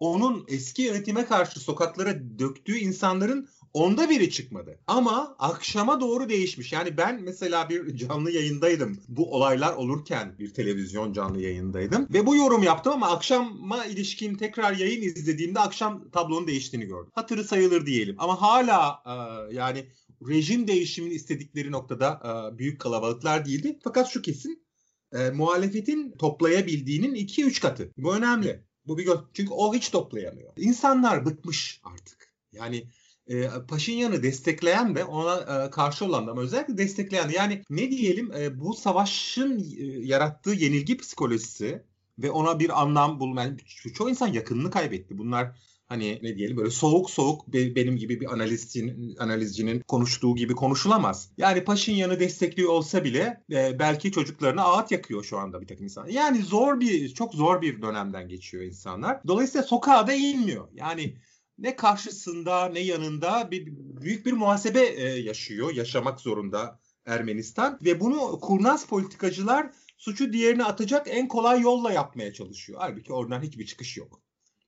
Onun 0.00 0.44
eski 0.48 0.82
yönetime 0.82 1.26
karşı 1.26 1.60
sokaklara 1.60 2.38
döktüğü 2.38 2.76
insanların 2.76 3.48
Onda 3.74 4.10
biri 4.10 4.30
çıkmadı. 4.30 4.78
Ama 4.86 5.36
akşama 5.38 6.00
doğru 6.00 6.28
değişmiş. 6.28 6.72
Yani 6.72 6.96
ben 6.96 7.22
mesela 7.22 7.68
bir 7.68 7.96
canlı 7.96 8.30
yayındaydım. 8.30 8.98
Bu 9.08 9.34
olaylar 9.34 9.74
olurken 9.74 10.38
bir 10.38 10.54
televizyon 10.54 11.12
canlı 11.12 11.40
yayındaydım. 11.40 12.06
Ve 12.12 12.26
bu 12.26 12.36
yorum 12.36 12.62
yaptım 12.62 12.92
ama 12.92 13.10
akşama 13.10 13.86
ilişkin 13.86 14.34
tekrar 14.34 14.72
yayın 14.72 15.02
izlediğimde 15.02 15.60
akşam 15.60 16.10
tablonun 16.10 16.46
değiştiğini 16.46 16.86
gördüm. 16.86 17.12
Hatırı 17.14 17.44
sayılır 17.44 17.86
diyelim. 17.86 18.16
Ama 18.18 18.42
hala 18.42 19.02
e, 19.06 19.12
yani 19.54 19.86
rejim 20.28 20.68
değişimini 20.68 21.14
istedikleri 21.14 21.72
noktada 21.72 22.20
e, 22.24 22.58
büyük 22.58 22.80
kalabalıklar 22.80 23.46
değildi. 23.46 23.78
Fakat 23.84 24.08
şu 24.08 24.22
kesin 24.22 24.66
e, 25.12 25.30
muhalefetin 25.30 26.12
toplayabildiğinin 26.12 27.14
2-3 27.14 27.60
katı. 27.60 27.92
Bu 27.96 28.16
önemli. 28.16 28.64
Bu 28.86 28.98
bir 28.98 29.06
gö- 29.06 29.24
Çünkü 29.34 29.52
o 29.52 29.74
hiç 29.74 29.90
toplayamıyor. 29.90 30.52
İnsanlar 30.56 31.24
bıkmış 31.24 31.80
artık. 31.84 32.32
Yani 32.52 32.86
e, 33.32 33.50
Paşinyan'ı 33.68 34.22
destekleyen 34.22 34.94
de 34.94 35.04
ona 35.04 35.64
e, 35.66 35.70
karşı 35.70 36.04
olan 36.04 36.26
da 36.26 36.30
ama 36.30 36.40
özellikle 36.40 36.78
destekleyen 36.78 37.28
de 37.28 37.32
yani 37.36 37.62
ne 37.70 37.90
diyelim 37.90 38.32
e, 38.32 38.60
bu 38.60 38.74
savaşın 38.74 39.58
e, 39.78 39.84
yarattığı 39.84 40.50
yenilgi 40.50 40.96
psikolojisi 40.96 41.82
ve 42.18 42.30
ona 42.30 42.60
bir 42.60 42.82
anlam 42.82 43.20
bulmayan 43.20 43.48
yani 43.48 43.94
çoğu 43.94 44.10
insan 44.10 44.28
yakınını 44.28 44.70
kaybetti. 44.70 45.18
Bunlar 45.18 45.56
hani 45.86 46.18
ne 46.22 46.36
diyelim 46.36 46.56
böyle 46.56 46.70
soğuk 46.70 47.10
soğuk 47.10 47.48
benim 47.52 47.96
gibi 47.96 48.20
bir 48.20 48.32
analizcinin, 48.32 49.16
analizcinin 49.16 49.80
konuştuğu 49.80 50.36
gibi 50.36 50.54
konuşulamaz. 50.54 51.30
Yani 51.36 51.64
Paşinyan'ı 51.64 52.20
destekliyor 52.20 52.70
olsa 52.70 53.04
bile 53.04 53.40
e, 53.52 53.78
belki 53.78 54.12
çocuklarına 54.12 54.62
ağıt 54.62 54.90
yakıyor 54.90 55.24
şu 55.24 55.38
anda 55.38 55.60
bir 55.60 55.66
takım 55.66 55.84
insan. 55.84 56.08
Yani 56.08 56.42
zor 56.42 56.80
bir 56.80 57.14
çok 57.14 57.34
zor 57.34 57.62
bir 57.62 57.82
dönemden 57.82 58.28
geçiyor 58.28 58.62
insanlar. 58.62 59.20
Dolayısıyla 59.26 59.66
sokağa 59.66 60.06
da 60.06 60.12
inmiyor. 60.12 60.68
Yani 60.74 61.14
ne 61.58 61.76
karşısında 61.76 62.68
ne 62.68 62.80
yanında 62.80 63.50
bir 63.50 63.66
büyük 63.76 64.26
bir 64.26 64.32
muhasebe 64.32 64.80
e, 64.80 65.02
yaşıyor, 65.02 65.74
yaşamak 65.74 66.20
zorunda 66.20 66.80
Ermenistan 67.06 67.78
ve 67.84 68.00
bunu 68.00 68.40
kurnaz 68.40 68.86
politikacılar 68.86 69.70
suçu 69.98 70.32
diğerine 70.32 70.64
atacak 70.64 71.06
en 71.10 71.28
kolay 71.28 71.60
yolla 71.60 71.92
yapmaya 71.92 72.32
çalışıyor. 72.32 72.78
Halbuki 72.82 73.12
oradan 73.12 73.42
hiçbir 73.42 73.66
çıkış 73.66 73.96
yok. 73.96 74.22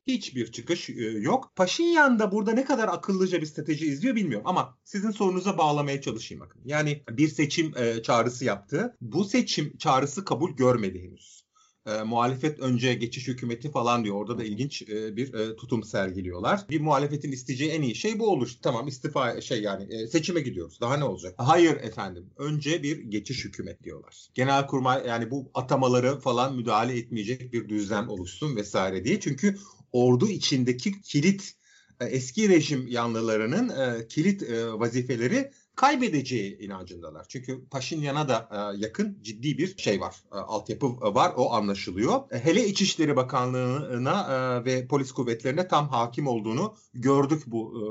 Hiçbir 0.06 0.52
çıkış 0.52 0.90
e, 0.90 1.02
yok. 1.02 1.52
Paşinyan 1.56 2.18
da 2.18 2.32
burada 2.32 2.52
ne 2.52 2.64
kadar 2.64 2.88
akıllıca 2.88 3.40
bir 3.40 3.46
strateji 3.46 3.86
izliyor 3.86 4.16
bilmiyorum 4.16 4.46
ama 4.46 4.78
sizin 4.84 5.10
sorunuza 5.10 5.58
bağlamaya 5.58 6.00
çalışayım 6.00 6.40
bakın. 6.40 6.62
Yani 6.64 7.02
bir 7.10 7.28
seçim 7.28 7.76
e, 7.76 8.02
çağrısı 8.02 8.44
yaptı. 8.44 8.96
Bu 9.00 9.24
seçim 9.24 9.76
çağrısı 9.76 10.24
kabul 10.24 10.50
görmedi 10.50 11.02
henüz 11.02 11.43
e, 11.86 12.02
muhalefet 12.02 12.58
önce 12.60 12.94
geçiş 12.94 13.28
hükümeti 13.28 13.70
falan 13.70 14.04
diyor. 14.04 14.16
Orada 14.16 14.38
da 14.38 14.44
ilginç 14.44 14.82
e, 14.82 15.16
bir 15.16 15.34
e, 15.34 15.56
tutum 15.56 15.84
sergiliyorlar. 15.84 16.64
Bir 16.70 16.80
muhalefetin 16.80 17.32
isteyeceği 17.32 17.70
en 17.70 17.82
iyi 17.82 17.94
şey 17.94 18.18
bu 18.18 18.30
olur. 18.30 18.50
Tamam 18.62 18.88
istifa 18.88 19.40
şey 19.40 19.62
yani 19.62 19.94
e, 19.94 20.06
seçime 20.06 20.40
gidiyoruz. 20.40 20.80
Daha 20.80 20.96
ne 20.96 21.04
olacak? 21.04 21.34
Hayır 21.36 21.76
efendim. 21.76 22.30
Önce 22.36 22.82
bir 22.82 22.98
geçiş 22.98 23.44
hükümet 23.44 23.84
diyorlar. 23.84 24.26
Genelkurmay 24.34 25.06
yani 25.06 25.30
bu 25.30 25.50
atamaları 25.54 26.18
falan 26.18 26.56
müdahale 26.56 26.98
etmeyecek 26.98 27.52
bir 27.52 27.68
düzen 27.68 28.06
oluşsun 28.06 28.56
vesaire 28.56 29.04
diye. 29.04 29.20
Çünkü 29.20 29.58
ordu 29.92 30.28
içindeki 30.28 31.00
kilit 31.00 31.54
e, 32.00 32.04
eski 32.04 32.48
rejim 32.48 32.86
yanlılarının 32.88 33.68
e, 33.68 34.08
kilit 34.08 34.42
e, 34.42 34.72
vazifeleri 34.72 35.50
kaybedeceği 35.76 36.58
inancındalar. 36.58 37.26
Çünkü 37.28 37.64
Paşinyan'a 37.70 38.28
da 38.28 38.48
e, 38.52 38.80
yakın 38.80 39.18
ciddi 39.22 39.58
bir 39.58 39.76
şey 39.76 40.00
var. 40.00 40.14
E, 40.32 40.36
altyapı 40.36 40.86
var 41.00 41.32
o 41.36 41.52
anlaşılıyor. 41.52 42.20
E, 42.30 42.44
hele 42.44 42.66
İçişleri 42.66 43.16
Bakanlığı'na 43.16 44.20
e, 44.20 44.64
ve 44.64 44.86
polis 44.86 45.12
kuvvetlerine 45.12 45.68
tam 45.68 45.88
hakim 45.88 46.26
olduğunu 46.26 46.74
gördük 46.94 47.42
bu 47.46 47.72
e, 47.76 47.82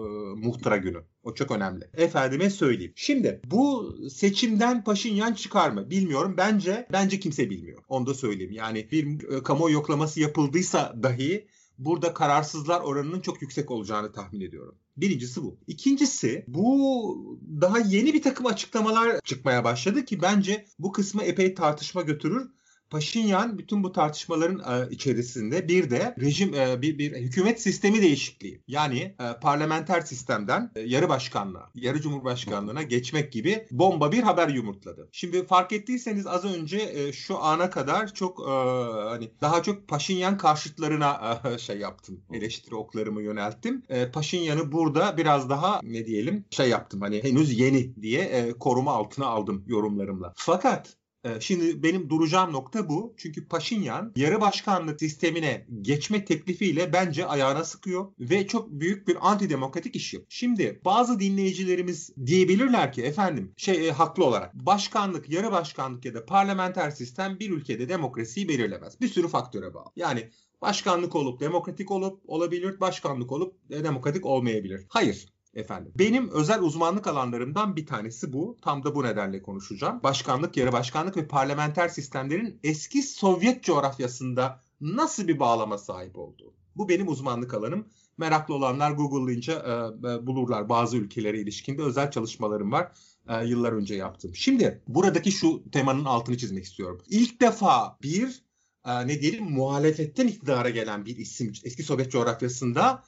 muhtıra 0.45 0.77
günü. 0.77 1.03
O 1.23 1.33
çok 1.33 1.51
önemli. 1.51 1.89
Efendime 1.93 2.49
söyleyeyim. 2.49 2.93
Şimdi 2.95 3.41
bu 3.45 3.95
seçimden 4.09 4.83
Paşinyan 4.83 5.33
çıkar 5.33 5.69
mı? 5.69 5.89
Bilmiyorum. 5.89 6.35
Bence 6.37 6.87
bence 6.91 7.19
kimse 7.19 7.49
bilmiyor. 7.49 7.83
Onu 7.87 8.05
da 8.05 8.13
söyleyeyim. 8.13 8.51
Yani 8.51 8.91
bir 8.91 9.29
e, 9.29 9.43
kamuoyu 9.43 9.73
yoklaması 9.73 10.19
yapıldıysa 10.19 10.95
dahi 11.03 11.47
burada 11.77 12.13
kararsızlar 12.13 12.81
oranının 12.81 13.21
çok 13.21 13.41
yüksek 13.41 13.71
olacağını 13.71 14.11
tahmin 14.11 14.41
ediyorum. 14.41 14.75
Birincisi 14.97 15.43
bu. 15.43 15.59
İkincisi 15.67 16.45
bu 16.47 17.39
daha 17.61 17.79
yeni 17.79 18.13
bir 18.13 18.21
takım 18.21 18.45
açıklamalar 18.45 19.21
çıkmaya 19.21 19.63
başladı 19.63 20.05
ki 20.05 20.21
bence 20.21 20.65
bu 20.79 20.91
kısmı 20.91 21.23
epey 21.23 21.53
tartışma 21.53 22.01
götürür. 22.01 22.51
Paşinyan 22.89 23.57
bütün 23.57 23.83
bu 23.83 23.91
tartışmaların 23.91 24.59
e, 24.59 24.91
içerisinde 24.91 25.67
bir 25.67 25.89
de 25.89 26.15
rejim 26.19 26.53
e, 26.53 26.81
bir, 26.81 26.97
bir 26.97 27.15
hükümet 27.15 27.61
sistemi 27.61 28.01
değişikliği 28.01 28.61
yani 28.67 28.97
e, 28.97 29.39
parlamenter 29.41 30.01
sistemden 30.01 30.71
yarı 30.85 31.09
başkanlığa, 31.09 31.71
yarı 31.75 32.01
cumhurbaşkanlığına 32.01 32.83
geçmek 32.83 33.31
gibi 33.31 33.67
bomba 33.71 34.11
bir 34.11 34.23
haber 34.23 34.49
yumurtladı. 34.49 35.09
Şimdi 35.11 35.45
fark 35.45 35.71
ettiyseniz 35.71 36.27
az 36.27 36.45
önce 36.45 37.13
şu 37.13 37.43
ana 37.43 37.69
kadar 37.69 38.13
çok 38.13 38.47
hani 39.09 39.31
daha 39.41 39.63
çok 39.63 39.87
Paşinyan 39.87 40.37
karşıtlarına 40.37 41.41
şey 41.57 41.77
yaptım. 41.77 42.21
Eleştiri 42.33 42.75
oklarımı 42.75 43.21
yönelttim. 43.21 43.83
Paşinyan'ı 44.13 44.71
burada 44.71 45.17
biraz 45.17 45.49
daha 45.49 45.79
ne 45.83 46.05
diyelim 46.05 46.45
şey 46.49 46.69
yaptım. 46.69 47.01
Hani 47.01 47.23
henüz 47.23 47.59
yeni 47.59 48.01
diye 48.01 48.53
koruma 48.59 48.91
altına 48.91 49.25
aldım 49.25 49.63
yorumlarımla. 49.67 50.33
Fakat 50.35 50.97
şimdi 51.39 51.83
benim 51.83 52.09
duracağım 52.09 52.53
nokta 52.53 52.89
bu. 52.89 53.13
Çünkü 53.17 53.47
Paşinyan 53.47 54.13
yarı 54.15 54.41
başkanlık 54.41 54.99
sistemine 54.99 55.65
geçme 55.81 56.25
teklifiyle 56.25 56.93
bence 56.93 57.25
ayağına 57.25 57.63
sıkıyor 57.63 58.07
ve 58.19 58.47
çok 58.47 58.69
büyük 58.71 59.07
bir 59.07 59.17
antidemokratik 59.21 59.95
iş 59.95 60.13
yapıyor. 60.13 60.27
Şimdi 60.29 60.81
bazı 60.85 61.19
dinleyicilerimiz 61.19 62.11
diyebilirler 62.25 62.93
ki 62.93 63.03
efendim 63.03 63.51
şey 63.57 63.87
e, 63.87 63.91
haklı 63.91 64.25
olarak 64.25 64.53
başkanlık, 64.53 65.29
yarı 65.29 65.51
başkanlık 65.51 66.05
ya 66.05 66.13
da 66.13 66.25
parlamenter 66.25 66.91
sistem 66.91 67.39
bir 67.39 67.49
ülkede 67.49 67.89
demokrasiyi 67.89 68.49
belirlemez. 68.49 69.01
Bir 69.01 69.07
sürü 69.07 69.27
faktöre 69.27 69.73
bağlı. 69.73 69.89
Yani 69.95 70.29
başkanlık 70.61 71.15
olup 71.15 71.39
demokratik 71.39 71.91
olup 71.91 72.21
olabilir, 72.27 72.79
başkanlık 72.79 73.31
olup 73.31 73.55
e, 73.69 73.83
demokratik 73.83 74.25
olmayabilir. 74.25 74.85
Hayır. 74.89 75.32
Efendim. 75.53 75.91
Benim 75.95 76.29
özel 76.29 76.61
uzmanlık 76.61 77.07
alanlarımdan 77.07 77.75
bir 77.75 77.85
tanesi 77.85 78.33
bu. 78.33 78.57
Tam 78.61 78.83
da 78.83 78.95
bu 78.95 79.03
nedenle 79.03 79.41
konuşacağım. 79.41 80.03
Başkanlık, 80.03 80.57
yarı 80.57 80.71
başkanlık 80.71 81.17
ve 81.17 81.27
parlamenter 81.27 81.87
sistemlerin 81.87 82.59
eski 82.63 83.01
Sovyet 83.01 83.63
coğrafyasında 83.63 84.59
nasıl 84.81 85.27
bir 85.27 85.39
bağlama 85.39 85.77
sahip 85.77 86.17
olduğu. 86.17 86.53
Bu 86.75 86.89
benim 86.89 87.07
uzmanlık 87.07 87.53
alanım. 87.53 87.87
Meraklı 88.17 88.53
olanlar 88.53 88.91
Google'layınca 88.91 89.53
e, 89.53 90.07
e, 90.07 90.27
bulurlar 90.27 90.69
bazı 90.69 90.97
ülkelere 90.97 91.39
ilişkinde 91.39 91.81
özel 91.81 92.11
çalışmalarım 92.11 92.71
var. 92.71 92.91
E, 93.29 93.45
yıllar 93.45 93.71
önce 93.71 93.95
yaptım. 93.95 94.35
Şimdi 94.35 94.81
buradaki 94.87 95.31
şu 95.31 95.63
temanın 95.71 96.05
altını 96.05 96.37
çizmek 96.37 96.63
istiyorum. 96.63 97.01
İlk 97.07 97.41
defa 97.41 97.97
bir 98.03 98.43
e, 98.85 99.07
ne 99.07 99.21
diyelim 99.21 99.51
muhalefetten 99.51 100.27
iktidara 100.27 100.69
gelen 100.69 101.05
bir 101.05 101.17
isim 101.17 101.53
eski 101.63 101.83
Sovyet 101.83 102.11
coğrafyasında 102.11 103.03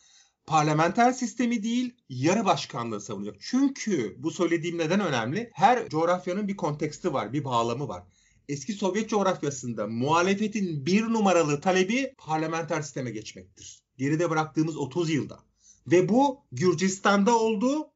parlamenter 0.47 1.11
sistemi 1.11 1.63
değil 1.63 1.93
yarı 2.09 2.45
başkanlığı 2.45 3.01
savunuyor. 3.01 3.35
Çünkü 3.39 4.15
bu 4.17 4.31
söylediğim 4.31 4.77
neden 4.77 4.99
önemli? 4.99 5.49
Her 5.53 5.89
coğrafyanın 5.89 6.47
bir 6.47 6.57
konteksti 6.57 7.13
var, 7.13 7.33
bir 7.33 7.43
bağlamı 7.43 7.87
var. 7.87 8.03
Eski 8.49 8.73
Sovyet 8.73 9.09
coğrafyasında 9.09 9.87
muhalefetin 9.87 10.85
bir 10.85 11.03
numaralı 11.03 11.61
talebi 11.61 12.13
parlamenter 12.17 12.81
sisteme 12.81 13.11
geçmektir. 13.11 13.83
Geride 13.97 14.29
bıraktığımız 14.29 14.77
30 14.77 15.09
yılda. 15.09 15.39
Ve 15.87 16.09
bu 16.09 16.39
Gürcistan'da 16.51 17.37
oldu 17.37 17.87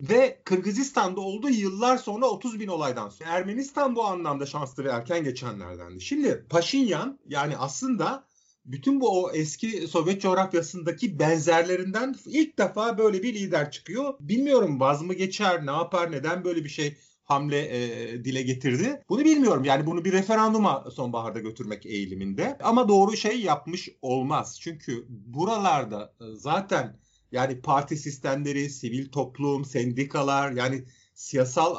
ve 0.00 0.42
Kırgızistan'da 0.44 1.20
oldu 1.20 1.48
yıllar 1.48 1.98
sonra 1.98 2.26
30 2.26 2.60
bin 2.60 2.68
olaydan 2.68 3.08
sonra. 3.08 3.30
Ermenistan 3.30 3.96
bu 3.96 4.04
anlamda 4.04 4.46
şanslı 4.46 4.84
ve 4.84 4.88
erken 4.88 5.24
geçenlerdendi. 5.24 6.00
Şimdi 6.00 6.46
Paşinyan 6.50 7.18
yani 7.28 7.56
aslında 7.56 8.24
bütün 8.66 9.00
bu 9.00 9.24
o 9.24 9.30
eski 9.30 9.88
Sovyet 9.88 10.22
coğrafyasındaki 10.22 11.18
benzerlerinden 11.18 12.14
ilk 12.26 12.58
defa 12.58 12.98
böyle 12.98 13.22
bir 13.22 13.34
lider 13.34 13.70
çıkıyor. 13.70 14.14
Bilmiyorum 14.20 14.80
vaz 14.80 15.02
mı 15.02 15.14
geçer, 15.14 15.66
ne 15.66 15.70
yapar, 15.70 16.12
neden 16.12 16.44
böyle 16.44 16.64
bir 16.64 16.68
şey 16.68 16.96
hamle 17.24 17.58
e, 17.58 18.24
dile 18.24 18.42
getirdi. 18.42 19.02
Bunu 19.08 19.24
bilmiyorum. 19.24 19.64
Yani 19.64 19.86
bunu 19.86 20.04
bir 20.04 20.12
referanduma 20.12 20.84
sonbaharda 20.90 21.40
götürmek 21.40 21.86
eğiliminde. 21.86 22.58
Ama 22.62 22.88
doğru 22.88 23.16
şey 23.16 23.40
yapmış 23.40 23.88
olmaz. 24.02 24.58
Çünkü 24.60 25.06
buralarda 25.08 26.14
e, 26.20 26.24
zaten 26.34 26.96
yani 27.32 27.60
parti 27.60 27.96
sistemleri, 27.96 28.70
sivil 28.70 29.08
toplum, 29.08 29.64
sendikalar 29.64 30.52
yani 30.52 30.84
siyasal 31.16 31.76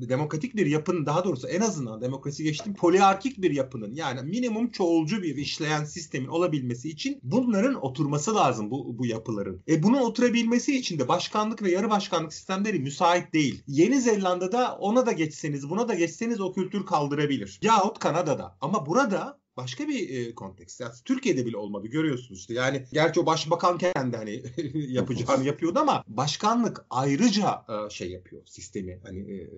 demokratik 0.00 0.56
bir 0.56 0.66
yapının 0.66 1.06
daha 1.06 1.24
doğrusu 1.24 1.48
en 1.48 1.60
azından 1.60 2.00
demokrasi 2.00 2.44
geçtim 2.44 2.74
poliarkik 2.74 3.42
bir 3.42 3.50
yapının 3.50 3.94
yani 3.94 4.22
minimum 4.22 4.70
çoğulcu 4.70 5.22
bir 5.22 5.36
işleyen 5.36 5.84
sistemin 5.84 6.28
olabilmesi 6.28 6.88
için 6.88 7.20
bunların 7.22 7.84
oturması 7.84 8.34
lazım 8.34 8.70
bu, 8.70 8.98
bu 8.98 9.06
yapıların. 9.06 9.62
E 9.68 9.82
bunun 9.82 10.00
oturabilmesi 10.00 10.76
için 10.76 10.98
de 10.98 11.08
başkanlık 11.08 11.62
ve 11.62 11.70
yarı 11.70 11.90
başkanlık 11.90 12.32
sistemleri 12.32 12.78
müsait 12.78 13.32
değil. 13.32 13.62
Yeni 13.66 14.00
Zelanda'da 14.00 14.76
ona 14.76 15.06
da 15.06 15.12
geçseniz 15.12 15.70
buna 15.70 15.88
da 15.88 15.94
geçseniz 15.94 16.40
o 16.40 16.52
kültür 16.52 16.86
kaldırabilir. 16.86 17.58
Yahut 17.62 17.98
Kanada'da. 17.98 18.56
Ama 18.60 18.86
burada 18.86 19.39
başka 19.56 19.88
bir 19.88 20.08
e, 20.08 20.34
kontekst. 20.34 20.80
Yani 20.80 20.92
Türkiye'de 21.04 21.46
bile 21.46 21.56
olmadı 21.56 21.86
görüyorsunuz 21.86 22.40
işte. 22.40 22.54
Yani 22.54 22.84
gerçi 22.92 23.20
o 23.20 23.26
başbakan 23.26 23.78
kendi 23.78 24.16
hani 24.16 24.42
yapacağını 24.74 25.44
yapıyordu 25.44 25.78
ama 25.78 26.04
başkanlık 26.08 26.84
ayrıca 26.90 27.64
e, 27.68 27.90
şey 27.90 28.10
yapıyor 28.10 28.42
sistemi 28.46 29.00
hani 29.04 29.32
e, 29.32 29.50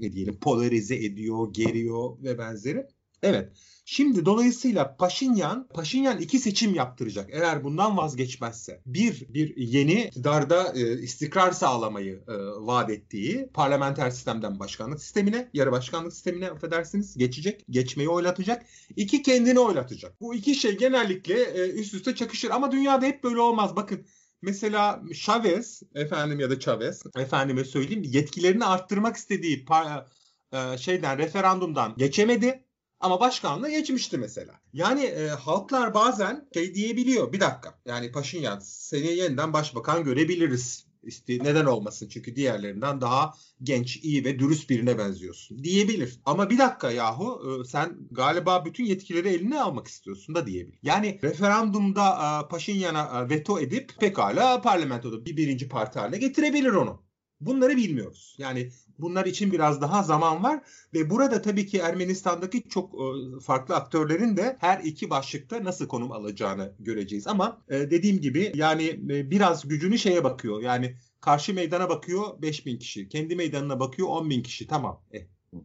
ne 0.00 0.12
diyelim 0.12 0.36
polarize 0.40 0.96
ediyor, 0.96 1.52
geriyor 1.52 2.22
ve 2.22 2.38
benzeri. 2.38 2.86
Evet. 3.24 3.52
Şimdi 3.86 4.24
dolayısıyla 4.24 4.96
Paşinyan, 4.96 5.68
Paşinyan 5.74 6.20
iki 6.20 6.38
seçim 6.38 6.74
yaptıracak 6.74 7.30
eğer 7.32 7.64
bundan 7.64 7.96
vazgeçmezse. 7.96 8.82
Bir, 8.86 9.26
bir 9.34 9.56
yeni 9.56 10.04
iktidarda 10.04 10.72
e, 10.76 11.00
istikrar 11.02 11.52
sağlamayı 11.52 12.24
e, 12.28 12.34
vaat 12.66 12.90
ettiği 12.90 13.50
parlamenter 13.54 14.10
sistemden 14.10 14.58
başkanlık 14.58 15.00
sistemine, 15.00 15.50
yarı 15.54 15.72
başkanlık 15.72 16.12
sistemine 16.12 16.50
affedersiniz 16.50 17.16
geçecek, 17.16 17.64
geçmeyi 17.70 18.08
oylatacak. 18.08 18.66
İki 18.96 19.22
kendini 19.22 19.60
oylatacak. 19.60 20.20
Bu 20.20 20.34
iki 20.34 20.54
şey 20.54 20.78
genellikle 20.78 21.42
e, 21.42 21.70
üst 21.70 21.94
üste 21.94 22.14
çakışır 22.14 22.50
ama 22.50 22.72
dünyada 22.72 23.06
hep 23.06 23.24
böyle 23.24 23.40
olmaz. 23.40 23.76
Bakın 23.76 24.06
mesela 24.42 25.02
Chavez 25.14 25.82
efendim 25.94 26.40
ya 26.40 26.50
da 26.50 26.60
Chavez 26.60 27.02
efendime 27.16 27.64
söyleyeyim 27.64 28.02
yetkilerini 28.06 28.64
arttırmak 28.64 29.16
istediği 29.16 29.64
par- 29.64 30.04
e, 30.52 30.78
şeyden 30.78 31.18
referandumdan 31.18 31.94
geçemedi 31.98 32.63
ama 33.04 33.20
başkanlığı 33.20 33.70
geçmişti 33.70 34.18
mesela. 34.18 34.60
Yani 34.72 35.04
e, 35.04 35.28
halklar 35.28 35.94
bazen 35.94 36.48
şey 36.54 36.74
diyebiliyor. 36.74 37.32
Bir 37.32 37.40
dakika 37.40 37.78
yani 37.86 38.12
Paşinyan 38.12 38.58
seni 38.58 39.06
yeniden 39.06 39.52
başbakan 39.52 40.04
görebiliriz 40.04 40.86
İşte 41.02 41.32
neden 41.32 41.64
olmasın? 41.64 42.08
Çünkü 42.08 42.36
diğerlerinden 42.36 43.00
daha 43.00 43.34
genç, 43.62 43.96
iyi 43.96 44.24
ve 44.24 44.38
dürüst 44.38 44.70
birine 44.70 44.98
benziyorsun 44.98 45.64
diyebilir. 45.64 46.20
Ama 46.24 46.50
bir 46.50 46.58
dakika 46.58 46.90
yahu 46.90 47.60
e, 47.60 47.64
sen 47.64 47.96
galiba 48.10 48.64
bütün 48.64 48.84
yetkileri 48.84 49.28
eline 49.28 49.60
almak 49.60 49.86
istiyorsun 49.86 50.34
da 50.34 50.46
diyebilir. 50.46 50.78
Yani 50.82 51.18
referandumda 51.22 52.08
e, 52.10 52.48
Paşinyan'a 52.48 53.24
e, 53.24 53.30
veto 53.30 53.60
edip 53.60 53.92
pekala 54.00 54.62
parlamentoda 54.62 55.24
bir 55.24 55.36
birinci 55.36 55.68
parti 55.68 55.98
haline 55.98 56.18
getirebilir 56.18 56.72
onu. 56.72 57.02
Bunları 57.40 57.76
bilmiyoruz. 57.76 58.36
Yani 58.38 58.70
bunlar 58.98 59.26
için 59.26 59.52
biraz 59.52 59.80
daha 59.80 60.02
zaman 60.02 60.42
var 60.42 60.60
ve 60.94 61.10
burada 61.10 61.42
tabii 61.42 61.66
ki 61.66 61.78
Ermenistan'daki 61.78 62.68
çok 62.68 62.94
farklı 63.42 63.74
aktörlerin 63.74 64.36
de 64.36 64.56
her 64.60 64.80
iki 64.84 65.10
başlıkta 65.10 65.64
nasıl 65.64 65.88
konum 65.88 66.12
alacağını 66.12 66.72
göreceğiz. 66.78 67.26
Ama 67.26 67.62
dediğim 67.70 68.20
gibi 68.20 68.52
yani 68.54 68.98
biraz 69.30 69.68
gücünü 69.68 69.98
şeye 69.98 70.24
bakıyor. 70.24 70.62
Yani 70.62 70.96
karşı 71.20 71.54
meydana 71.54 71.88
bakıyor 71.88 72.42
5000 72.42 72.78
kişi. 72.78 73.08
Kendi 73.08 73.36
meydanına 73.36 73.80
bakıyor 73.80 74.08
10 74.08 74.30
bin 74.30 74.42
kişi. 74.42 74.66
Tamam. 74.66 75.00
Eh, 75.12 75.22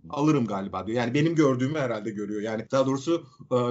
alırım 0.09 0.45
galiba 0.45 0.88
diyor. 0.88 0.97
Yani 0.97 1.13
benim 1.13 1.35
gördüğümü 1.35 1.79
herhalde 1.79 2.09
görüyor. 2.09 2.41
Yani 2.41 2.65
daha 2.71 2.85
doğrusu 2.85 3.25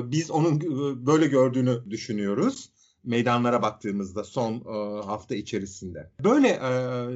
biz 0.05 0.31
onun 0.31 0.61
böyle 1.07 1.27
gördüğünü 1.27 1.91
düşünüyoruz 1.91 2.71
meydanlara 3.05 3.63
baktığımızda 3.63 4.25
son 4.25 4.55
e, 4.55 5.03
hafta 5.07 5.35
içerisinde. 5.35 6.11
Böyle 6.25 6.49
e, 6.49 6.71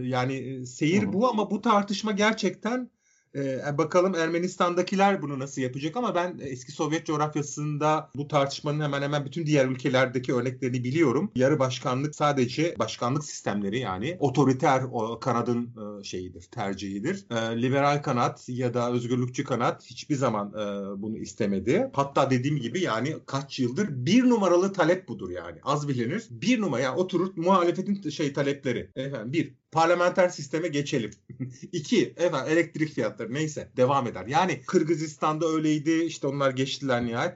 yani 0.09 0.67
seyir 0.67 1.13
bu 1.13 1.29
ama 1.29 1.51
bu 1.51 1.61
tartışma 1.61 2.13
gerçekten 2.13 2.91
ee, 3.37 3.79
bakalım 3.79 4.15
Ermenistan'dakiler 4.15 5.23
bunu 5.23 5.39
nasıl 5.39 5.63
yapacak 5.63 5.97
ama 5.97 6.15
ben 6.15 6.39
eski 6.41 6.73
Sovyet 6.73 7.07
coğrafyasında 7.07 8.11
bu 8.17 8.29
tartışmanın 8.29 8.81
hemen 8.81 9.03
hemen 9.03 9.25
bütün 9.25 9.47
diğer 9.47 9.67
ülkelerdeki 9.67 10.35
örneklerini 10.35 10.85
biliyorum. 10.85 11.31
Yarı 11.35 11.59
başkanlık 11.59 12.17
sadece 12.17 12.75
başkanlık 12.79 13.25
sistemleri 13.25 13.79
yani 13.79 14.17
otoriter 14.21 14.83
kanadın 15.21 15.71
e, 16.01 16.05
şeyidir, 16.05 16.43
tercihidir. 16.43 17.27
E, 17.31 17.63
liberal 17.63 18.03
kanat 18.03 18.49
ya 18.49 18.75
da 18.75 18.93
özgürlükçü 18.93 19.45
kanat 19.45 19.85
hiçbir 19.87 20.15
zaman 20.15 20.49
e, 20.49 21.03
bunu 21.03 21.19
istemedi. 21.19 21.91
Hatta 21.93 22.31
dediğim 22.31 22.57
gibi 22.57 22.81
yani 22.81 23.17
kaç 23.27 23.61
yıldır 23.61 23.89
bir 23.91 24.25
numaralı 24.25 24.73
talep 24.73 25.09
budur 25.09 25.31
yani. 25.31 25.59
Az 25.63 25.89
bilinir. 25.89 26.27
Bir 26.31 26.61
numara 26.61 26.81
yani 26.81 26.97
oturur 26.97 27.33
muhalefetin 27.37 28.11
şey 28.11 28.33
talepleri. 28.33 28.91
Efendim 28.97 29.33
bir 29.33 29.62
parlamenter 29.73 30.29
sisteme 30.29 30.69
geçelim. 30.69 31.11
İki, 31.73 32.15
efendim 32.17 32.53
elektrik 32.53 32.93
fiyatları 32.95 33.35
neyse 33.35 33.73
devam 33.77 34.07
eder. 34.07 34.27
Yani 34.27 34.63
Kırgızistan'da 34.67 35.47
öyleydi 35.47 35.93
işte 35.93 36.27
onlar 36.27 36.51
geçtiler 36.51 37.07
nihayet. 37.07 37.35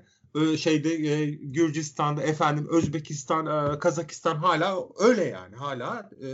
Şeyde 0.59 0.95
e, 0.95 1.31
Gürcistan'da 1.31 2.23
efendim 2.23 2.67
Özbekistan, 2.71 3.75
e, 3.75 3.79
Kazakistan 3.79 4.37
hala 4.37 4.89
öyle 4.99 5.25
yani. 5.25 5.57
Hala 5.57 6.11
e, 6.23 6.27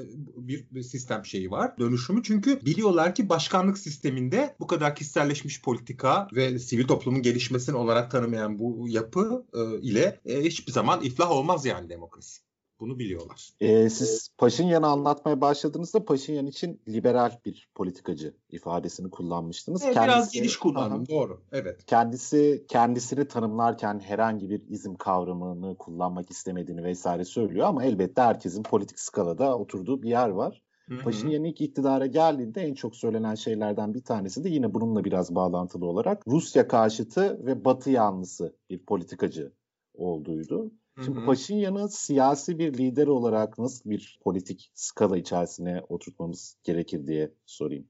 bir 0.72 0.82
sistem 0.82 1.24
şeyi 1.26 1.50
var. 1.50 1.78
Dönüşümü 1.78 2.22
çünkü 2.22 2.60
biliyorlar 2.66 3.14
ki 3.14 3.28
başkanlık 3.28 3.78
sisteminde 3.78 4.56
bu 4.60 4.66
kadar 4.66 4.94
kişiselleşmiş 4.96 5.62
politika 5.62 6.28
ve 6.32 6.58
sivil 6.58 6.86
toplumun 6.86 7.22
gelişmesini 7.22 7.76
olarak 7.76 8.10
tanımayan 8.10 8.58
bu 8.58 8.88
yapı 8.88 9.46
ile 9.82 10.20
hiçbir 10.26 10.72
zaman 10.72 11.02
iflah 11.02 11.30
olmaz 11.30 11.66
yani 11.66 11.88
demokrasi. 11.88 12.51
Bunu 12.80 12.98
biliyorlar. 12.98 13.50
Ee, 13.60 13.90
siz 13.90 14.28
Paşinyan'ı 14.38 14.86
anlatmaya 14.86 15.40
başladığınızda 15.40 16.04
Paşinyan 16.04 16.46
için 16.46 16.80
liberal 16.88 17.38
bir 17.44 17.68
politikacı 17.74 18.34
ifadesini 18.50 19.10
kullanmıştınız. 19.10 19.82
Evet, 19.84 19.94
kendisi, 19.94 20.16
biraz 20.16 20.32
geniş 20.32 20.56
kullandım 20.56 21.08
doğru. 21.08 21.42
Evet. 21.52 21.86
Kendisi 21.86 22.64
kendisini 22.68 23.28
tanımlarken 23.28 24.00
herhangi 24.00 24.50
bir 24.50 24.62
izim 24.68 24.94
kavramını 24.94 25.76
kullanmak 25.76 26.30
istemediğini 26.30 26.84
vesaire 26.84 27.24
söylüyor 27.24 27.66
ama 27.66 27.84
elbette 27.84 28.22
herkesin 28.22 28.62
politik 28.62 29.00
skalada 29.00 29.58
oturduğu 29.58 30.02
bir 30.02 30.08
yer 30.08 30.28
var. 30.28 30.62
Paşinyan 31.04 31.44
ilk 31.44 31.60
iktidara 31.60 32.06
geldiğinde 32.06 32.60
en 32.60 32.74
çok 32.74 32.96
söylenen 32.96 33.34
şeylerden 33.34 33.94
bir 33.94 34.02
tanesi 34.02 34.44
de 34.44 34.48
yine 34.48 34.74
bununla 34.74 35.04
biraz 35.04 35.34
bağlantılı 35.34 35.86
olarak 35.86 36.22
Rusya 36.26 36.68
karşıtı 36.68 37.46
ve 37.46 37.64
Batı 37.64 37.90
yanlısı 37.90 38.56
bir 38.70 38.78
politikacı 38.78 39.52
olduğuydu. 39.94 40.72
Şimdi 41.04 41.20
hı 41.20 41.26
Paşinyan'ı 41.26 41.88
siyasi 41.88 42.58
bir 42.58 42.74
lider 42.78 43.06
olarak 43.06 43.58
nasıl 43.58 43.90
bir 43.90 44.18
politik 44.22 44.70
skala 44.74 45.16
içerisine 45.16 45.82
oturtmamız 45.88 46.56
gerekir 46.64 47.06
diye 47.06 47.32
sorayım. 47.46 47.88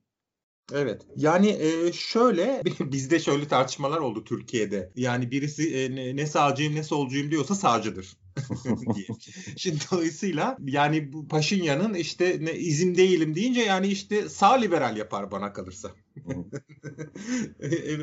Evet. 0.73 1.07
Yani 1.17 1.49
e, 1.49 1.93
şöyle 1.93 2.63
bizde 2.81 3.19
şöyle 3.19 3.49
tartışmalar 3.49 3.99
oldu 3.99 4.25
Türkiye'de. 4.25 4.93
Yani 4.97 5.31
birisi 5.31 5.77
e, 5.77 5.97
ne, 5.97 6.17
ne 6.17 6.27
sağcıyım 6.27 6.75
ne 6.75 6.83
solcuyum 6.83 7.31
diyorsa 7.31 7.55
sağcıdır. 7.55 8.17
Şimdi 9.57 9.79
dolayısıyla 9.93 10.57
yani 10.65 11.13
bu 11.13 11.29
Paşinyan'ın 11.29 11.95
işte 11.95 12.39
ne 12.41 12.55
izim 12.55 12.97
değilim 12.97 13.35
deyince 13.35 13.61
yani 13.61 13.87
işte 13.87 14.29
sağ 14.29 14.53
liberal 14.53 14.97
yapar 14.97 15.31
bana 15.31 15.53
kalırsa. 15.53 15.91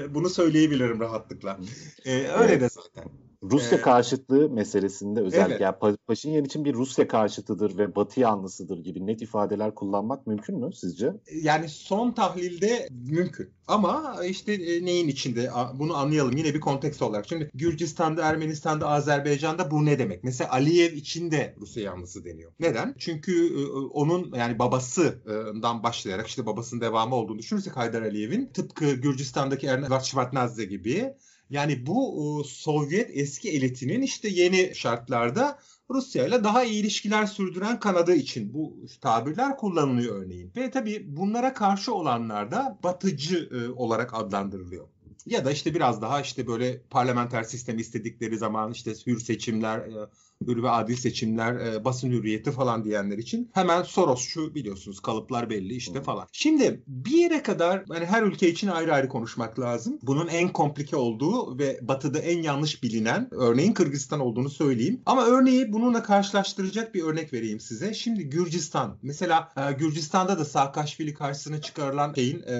Bunu 0.10 0.30
söyleyebilirim 0.30 1.00
rahatlıkla. 1.00 1.60
Ee, 2.06 2.12
öyle 2.12 2.54
evet. 2.54 2.62
de 2.62 2.70
zaten. 2.70 3.12
Rusya 3.44 3.78
ee, 3.78 3.82
karşıtlığı 3.82 4.50
meselesinde 4.50 5.22
özellikle 5.22 5.66
evet. 5.66 5.76
yani 5.82 5.98
Paşinyan 6.08 6.46
için 6.46 6.66
bir 6.66 6.74
Rusya 6.74 7.08
karşıtıdır 7.08 7.78
ve 7.78 7.96
Batı 7.96 8.20
yanlısıdır 8.20 8.78
gibi 8.84 9.08
net 9.08 9.22
ifadeler 9.22 9.76
kullanmak 9.76 10.28
mümkün 10.28 10.60
mü 10.60 10.74
sizce? 10.74 11.14
Yani 11.42 11.70
son 11.70 12.12
tahlilde 12.12 12.88
mümkün. 12.92 13.50
Ama 13.68 14.16
işte 14.26 14.54
e, 14.54 14.86
neyin 14.86 15.08
içinde 15.08 15.50
bunu 15.74 15.96
anlayalım 15.98 16.38
yine 16.38 16.54
bir 16.54 16.60
konteks 16.60 17.02
olarak. 17.02 17.28
Şimdi 17.28 17.50
Gürcistan'da, 17.54 18.26
Ermenistan'da, 18.26 18.88
Azerbaycan'da 18.88 19.72
bu 19.72 19.86
ne 19.86 20.00
demek? 20.00 20.19
Mesela 20.24 20.52
Aliyev 20.52 20.94
için 20.94 21.32
de 21.32 21.56
Rusya 21.60 21.84
yanlısı 21.84 22.26
deniyor. 22.26 22.52
Neden? 22.60 22.96
Çünkü 22.98 23.62
e, 23.62 23.66
onun 23.70 24.34
yani 24.36 24.60
babasından 24.60 25.84
başlayarak 25.84 26.28
işte 26.28 26.46
babasının 26.46 26.82
devamı 26.82 27.16
olduğunu 27.16 27.40
düşünürsek 27.40 27.78
Haydar 27.78 28.02
Aliyev'in 28.02 28.46
tıpkı 28.54 28.92
Gürcistan'daki 28.92 29.68
Ernest 29.68 30.06
Shevardnadze 30.06 30.66
gibi 30.66 31.14
yani 31.50 31.86
bu 31.86 32.44
Sovyet 32.48 33.10
eski 33.14 33.50
elitinin 33.50 34.02
işte 34.02 34.28
yeni 34.28 34.76
şartlarda 34.76 35.60
Rusya 35.90 36.28
ile 36.28 36.44
daha 36.44 36.64
iyi 36.64 36.82
ilişkiler 36.82 37.26
sürdüren 37.26 37.80
kanadı 37.80 38.16
için 38.16 38.54
bu 38.54 38.78
tabirler 39.02 39.58
kullanılıyor 39.58 40.24
örneğin. 40.24 40.52
Ve 40.56 40.72
tabii 40.72 41.06
bunlara 41.08 41.54
karşı 41.54 41.94
olanlar 41.94 42.52
da 42.52 42.80
batıcı 42.84 43.50
e, 43.52 43.70
olarak 43.70 44.14
adlandırılıyor. 44.14 44.88
Ya 45.26 45.46
da 45.46 45.52
işte 45.52 45.74
biraz 45.76 46.02
daha 46.02 46.22
işte 46.22 46.48
böyle 46.48 46.82
parlamenter 46.90 47.44
sistem 47.44 47.78
istedikleri 47.78 48.38
zaman 48.38 48.72
işte 48.72 48.92
hür 49.08 49.20
seçimler, 49.20 49.80
e, 49.80 50.10
hür 50.48 50.64
ve 50.64 50.70
adil 50.70 50.96
seçimler, 50.96 51.56
e, 51.56 51.86
basın 51.86 52.12
hürriyeti 52.12 52.52
falan 52.52 52.84
diyenler 52.84 53.18
için 53.18 53.52
hemen 53.54 53.84
Soros 53.84 54.22
şu 54.22 54.56
biliyorsunuz 54.56 55.00
kalıplar 55.00 55.50
belli 55.50 55.76
işte 55.76 56.02
falan. 56.02 56.28
Şimdi 56.32 56.84
bir 56.88 57.18
yere 57.18 57.44
kadar 57.44 57.84
hani 57.90 58.06
her 58.06 58.24
ülke 58.24 58.50
için 58.50 58.68
ayrı 58.68 58.94
ayrı 58.94 59.08
konuşmak 59.08 59.60
lazım. 59.60 60.00
Bunun 60.02 60.28
en 60.28 60.50
komplike 60.50 60.96
olduğu 60.96 61.60
ve 61.60 61.80
batıda 61.82 62.20
en 62.20 62.42
yanlış 62.42 62.84
bilinen 62.84 63.28
örneğin 63.32 63.74
Kırgızistan 63.74 64.20
olduğunu 64.20 64.50
söyleyeyim. 64.50 65.02
Ama 65.06 65.26
örneği 65.26 65.74
bununla 65.74 66.04
karşılaştıracak 66.04 66.96
bir 66.96 67.04
örnek 67.04 67.34
vereyim 67.34 67.60
size. 67.60 67.94
Şimdi 67.94 68.30
Gürcistan. 68.30 68.98
Mesela 69.02 69.50
e, 69.58 69.72
Gürcistan'da 69.74 70.40
da 70.40 70.46
Saakashvili 70.46 71.14
karşısına 71.14 71.62
çıkarılan 71.62 72.14
şeyin 72.14 72.44
e, 72.46 72.54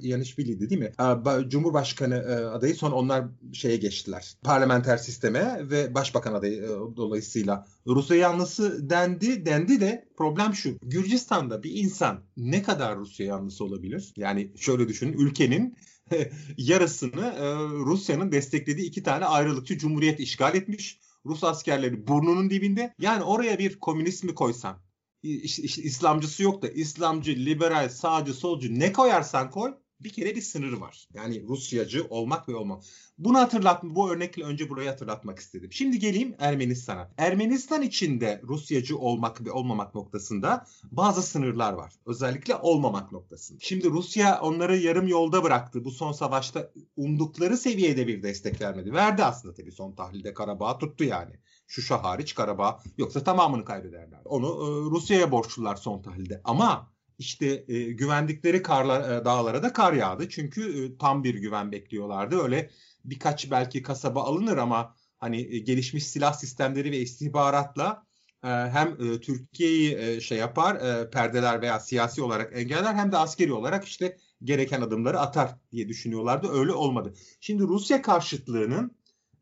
Yanishvili'ydi 0.00 0.70
değil 0.70 0.80
mi? 0.80 0.92
E, 1.00 1.48
Cumhurbaşkanı 1.48 2.14
e, 2.14 2.34
adayı 2.34 2.74
son 2.74 2.92
onlar 2.92 3.24
şeye 3.52 3.76
geçtiler. 3.76 4.36
Parlamenter 4.42 4.96
sisteme 4.96 5.60
ve 5.70 5.94
başbakan 5.94 6.34
adayı 6.34 6.62
e, 6.62 6.68
dolayısıyla 6.96 7.25
dolayısıyla 7.26 7.66
Rusya 7.86 8.16
yanlısı 8.16 8.90
dendi 8.90 9.46
dendi 9.46 9.80
de 9.80 10.08
problem 10.16 10.54
şu. 10.54 10.78
Gürcistan'da 10.82 11.62
bir 11.62 11.70
insan 11.70 12.20
ne 12.36 12.62
kadar 12.62 12.98
Rusya 12.98 13.26
yanlısı 13.26 13.64
olabilir? 13.64 14.12
Yani 14.16 14.52
şöyle 14.56 14.88
düşünün 14.88 15.12
ülkenin 15.12 15.76
yarısını 16.56 17.26
e, 17.26 17.44
Rusya'nın 17.84 18.32
desteklediği 18.32 18.88
iki 18.88 19.02
tane 19.02 19.24
ayrılıkçı 19.24 19.78
cumhuriyet 19.78 20.20
işgal 20.20 20.54
etmiş. 20.54 21.00
Rus 21.26 21.44
askerleri 21.44 22.06
burnunun 22.06 22.50
dibinde. 22.50 22.94
Yani 22.98 23.22
oraya 23.22 23.58
bir 23.58 23.80
komünist 23.80 24.24
mi 24.24 24.34
koysan, 24.34 24.76
İslamcısı 25.22 26.42
yok 26.42 26.62
da 26.62 26.68
İslamcı, 26.68 27.32
liberal, 27.32 27.88
sağcı, 27.88 28.34
solcu 28.34 28.78
ne 28.78 28.92
koyarsan 28.92 29.50
koy 29.50 29.74
bir 30.00 30.10
kere 30.10 30.36
bir 30.36 30.40
sınırı 30.40 30.80
var. 30.80 31.08
Yani 31.14 31.42
Rusyacı 31.48 32.06
olmak 32.10 32.48
ve 32.48 32.54
olmak. 32.54 32.82
Bunu 33.18 33.38
hatırlatma, 33.38 33.94
bu 33.94 34.10
örnekle 34.10 34.44
önce 34.44 34.68
burayı 34.70 34.88
hatırlatmak 34.88 35.38
istedim. 35.38 35.72
Şimdi 35.72 35.98
geleyim 35.98 36.34
Ermenistan'a. 36.38 37.10
Ermenistan 37.18 37.82
içinde 37.82 38.40
Rusyacı 38.48 38.98
olmak 38.98 39.46
ve 39.46 39.50
olmamak 39.52 39.94
noktasında 39.94 40.66
bazı 40.90 41.22
sınırlar 41.22 41.72
var. 41.72 41.92
Özellikle 42.06 42.56
olmamak 42.56 43.12
noktasında. 43.12 43.58
Şimdi 43.62 43.90
Rusya 43.90 44.40
onları 44.40 44.76
yarım 44.76 45.08
yolda 45.08 45.42
bıraktı. 45.42 45.84
Bu 45.84 45.90
son 45.90 46.12
savaşta 46.12 46.70
umdukları 46.96 47.56
seviyede 47.56 48.06
bir 48.06 48.22
destek 48.22 48.60
vermedi. 48.60 48.92
Verdi 48.92 49.24
aslında 49.24 49.54
tabii 49.54 49.72
son 49.72 49.92
tahlilde 49.92 50.34
Karabağ 50.34 50.78
tuttu 50.78 51.04
yani. 51.04 51.32
Şuşa 51.66 52.04
hariç 52.04 52.34
Karabağ 52.34 52.80
yoksa 52.98 53.24
tamamını 53.24 53.64
kaybederler. 53.64 54.20
Onu 54.24 54.46
e, 54.46 54.90
Rusya'ya 54.90 55.32
borçlular 55.32 55.76
son 55.76 56.02
tahlilde. 56.02 56.40
Ama 56.44 56.95
işte 57.18 57.64
e, 57.68 57.82
güvendikleri 57.82 58.62
karlar, 58.62 59.20
e, 59.20 59.24
dağlara 59.24 59.62
da 59.62 59.72
kar 59.72 59.92
yağdı. 59.92 60.28
Çünkü 60.28 60.84
e, 60.84 60.98
tam 60.98 61.24
bir 61.24 61.34
güven 61.34 61.72
bekliyorlardı. 61.72 62.42
Öyle 62.42 62.70
birkaç 63.04 63.50
belki 63.50 63.82
kasaba 63.82 64.22
alınır 64.22 64.56
ama 64.56 64.94
hani 65.18 65.54
e, 65.54 65.58
gelişmiş 65.58 66.06
silah 66.06 66.32
sistemleri 66.32 66.92
ve 66.92 66.98
istihbaratla 66.98 68.06
e, 68.44 68.48
hem 68.48 68.88
e, 68.88 69.20
Türkiye'yi 69.20 69.98
e, 69.98 70.20
şey 70.20 70.38
yapar, 70.38 70.76
e, 70.76 71.10
perdeler 71.10 71.62
veya 71.62 71.80
siyasi 71.80 72.22
olarak 72.22 72.52
engeller 72.56 72.94
hem 72.94 73.12
de 73.12 73.16
askeri 73.16 73.52
olarak 73.52 73.84
işte 73.84 74.16
gereken 74.44 74.80
adımları 74.80 75.20
atar 75.20 75.50
diye 75.72 75.88
düşünüyorlardı. 75.88 76.48
Öyle 76.52 76.72
olmadı. 76.72 77.14
Şimdi 77.40 77.62
Rusya 77.62 78.02
karşıtlığının 78.02 78.96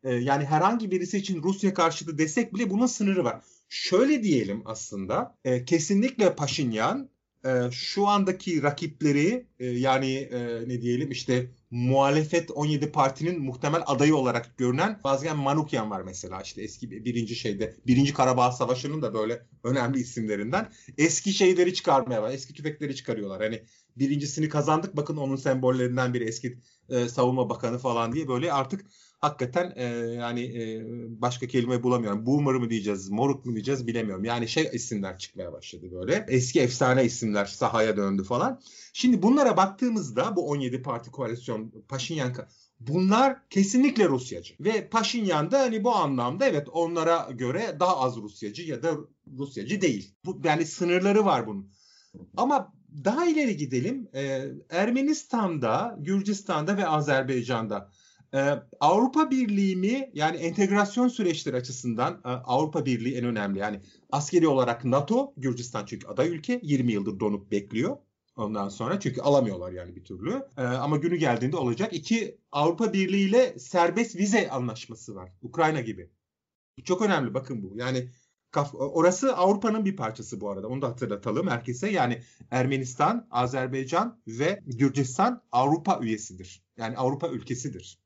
e, 0.05 0.15
yani 0.15 0.45
herhangi 0.45 0.91
birisi 0.91 1.19
için 1.19 1.43
Rusya 1.43 1.75
karşıtı 1.75 2.19
desek 2.19 2.55
bile 2.55 2.71
bunun 2.71 2.87
sınırı 2.87 3.25
var. 3.25 3.43
Şöyle 3.69 4.23
diyelim 4.23 4.63
aslında 4.65 5.37
e, 5.45 5.65
kesinlikle 5.65 6.35
Paşinyan 6.35 7.11
e, 7.45 7.71
şu 7.71 8.09
andaki 8.09 8.63
rakipleri 8.63 9.47
e, 9.59 9.67
yani 9.67 10.13
e, 10.15 10.69
ne 10.69 10.81
diyelim 10.81 11.11
işte 11.11 11.51
muhalefet 11.71 12.51
17 12.51 12.93
partinin 12.93 13.43
muhtemel 13.43 13.83
adayı 13.87 14.17
olarak 14.17 14.59
görünen 14.59 15.01
Vazgen 15.05 15.37
Manukyan 15.37 15.91
var 15.91 16.03
mesela. 16.03 16.43
İşte 16.43 16.63
eski 16.63 16.91
birinci 16.91 17.35
şeyde 17.35 17.77
birinci 17.87 18.15
Karabağ 18.15 18.53
Savaşı'nın 18.53 19.03
da 19.03 19.15
böyle 19.15 19.47
önemli 19.65 19.99
isimlerinden. 19.99 20.73
Eski 20.99 21.33
şeyleri 21.33 21.75
çıkarmaya 21.75 22.23
var 22.23 22.31
eski 22.31 22.55
tüfekleri 22.55 22.97
çıkarıyorlar. 22.97 23.43
Hani 23.43 23.63
birincisini 23.97 24.49
kazandık 24.49 24.97
bakın 24.97 25.17
onun 25.17 25.37
sembollerinden 25.37 26.15
biri 26.15 26.25
eski 26.25 26.59
e, 26.89 27.09
savunma 27.09 27.49
bakanı 27.49 27.79
falan 27.79 28.13
diye 28.13 28.29
böyle 28.29 28.53
artık 28.53 28.87
hakikaten 29.25 29.73
e, 29.77 29.85
yani 30.15 30.41
e, 30.41 30.83
başka 31.21 31.47
kelime 31.47 31.83
bulamıyorum. 31.83 32.27
Boomer 32.27 32.55
mı 32.55 32.71
diyeceğiz, 32.71 33.11
moruk 33.11 33.47
mu 33.47 33.53
diyeceğiz 33.55 33.87
bilemiyorum. 33.87 34.25
Yani 34.25 34.49
şey 34.49 34.71
isimler 34.73 35.19
çıkmaya 35.19 35.53
başladı 35.53 35.87
böyle. 35.93 36.27
Eski 36.29 36.61
efsane 36.61 37.05
isimler 37.05 37.45
sahaya 37.45 37.97
döndü 37.97 38.25
falan. 38.25 38.61
Şimdi 38.93 39.23
bunlara 39.23 39.57
baktığımızda 39.57 40.37
bu 40.37 40.49
17 40.49 40.83
parti 40.83 41.11
koalisyon 41.11 41.73
Paşinyan 41.89 42.35
bunlar 42.81 43.49
kesinlikle 43.51 44.09
Rusyacı. 44.09 44.55
Ve 44.61 44.89
Paşinyan 44.89 45.51
da 45.51 45.61
hani 45.61 45.85
bu 45.85 45.95
anlamda 45.95 46.47
evet 46.47 46.69
onlara 46.73 47.29
göre 47.33 47.77
daha 47.81 48.01
az 48.01 48.17
Rusyacı 48.17 48.63
ya 48.63 48.83
da 48.83 48.97
Rusyacı 49.39 49.81
değil. 49.81 50.15
Bu, 50.25 50.41
yani 50.45 50.67
sınırları 50.67 51.25
var 51.25 51.47
bunun. 51.47 51.71
Ama 52.37 52.73
daha 53.05 53.27
ileri 53.27 53.57
gidelim. 53.57 54.09
Ee, 54.15 54.45
Ermenistan'da, 54.71 55.97
Gürcistan'da 55.99 56.77
ve 56.77 56.87
Azerbaycan'da 56.87 57.91
ee, 58.35 58.63
Avrupa 58.81 59.31
Birliği 59.31 59.77
mi 59.77 60.11
yani 60.15 60.37
entegrasyon 60.37 61.09
süreçleri 61.09 61.57
açısından 61.57 62.13
e, 62.25 62.29
Avrupa 62.29 62.87
Birliği 62.87 63.17
en 63.17 63.25
önemli. 63.25 63.59
Yani 63.59 63.81
askeri 64.13 64.49
olarak 64.49 64.85
NATO, 64.85 65.35
Gürcistan 65.37 65.87
çünkü 65.87 66.07
aday 66.07 66.29
ülke 66.29 66.61
20 66.63 66.93
yıldır 66.93 67.21
donup 67.21 67.51
bekliyor. 67.51 67.97
Ondan 68.37 68.69
sonra 68.69 69.01
çünkü 69.01 69.21
alamıyorlar 69.21 69.73
yani 69.73 69.97
bir 69.97 70.05
türlü. 70.05 70.43
Ee, 70.59 70.63
ama 70.63 70.97
günü 70.97 71.17
geldiğinde 71.17 71.57
olacak. 71.57 71.93
İki 71.93 72.39
Avrupa 72.53 72.93
Birliği 72.93 73.29
ile 73.29 73.59
serbest 73.59 74.17
vize 74.17 74.51
anlaşması 74.51 75.15
var. 75.15 75.33
Ukrayna 75.43 75.81
gibi. 75.81 76.11
Çok 76.85 77.03
önemli 77.03 77.35
bakın 77.35 77.63
bu. 77.63 77.77
Yani 77.77 78.09
orası 78.73 79.37
Avrupa'nın 79.37 79.85
bir 79.85 79.97
parçası 79.97 80.41
bu 80.41 80.51
arada. 80.51 80.69
Onu 80.69 80.83
da 80.83 80.89
hatırlatalım 80.89 81.49
herkese. 81.49 81.91
Yani 81.91 82.23
Ermenistan, 82.51 83.29
Azerbaycan 83.31 84.21
ve 84.27 84.61
Gürcistan 84.67 85.43
Avrupa 85.53 86.01
üyesidir. 86.03 86.65
Yani 86.77 86.97
Avrupa 86.97 87.29
ülkesidir 87.29 88.04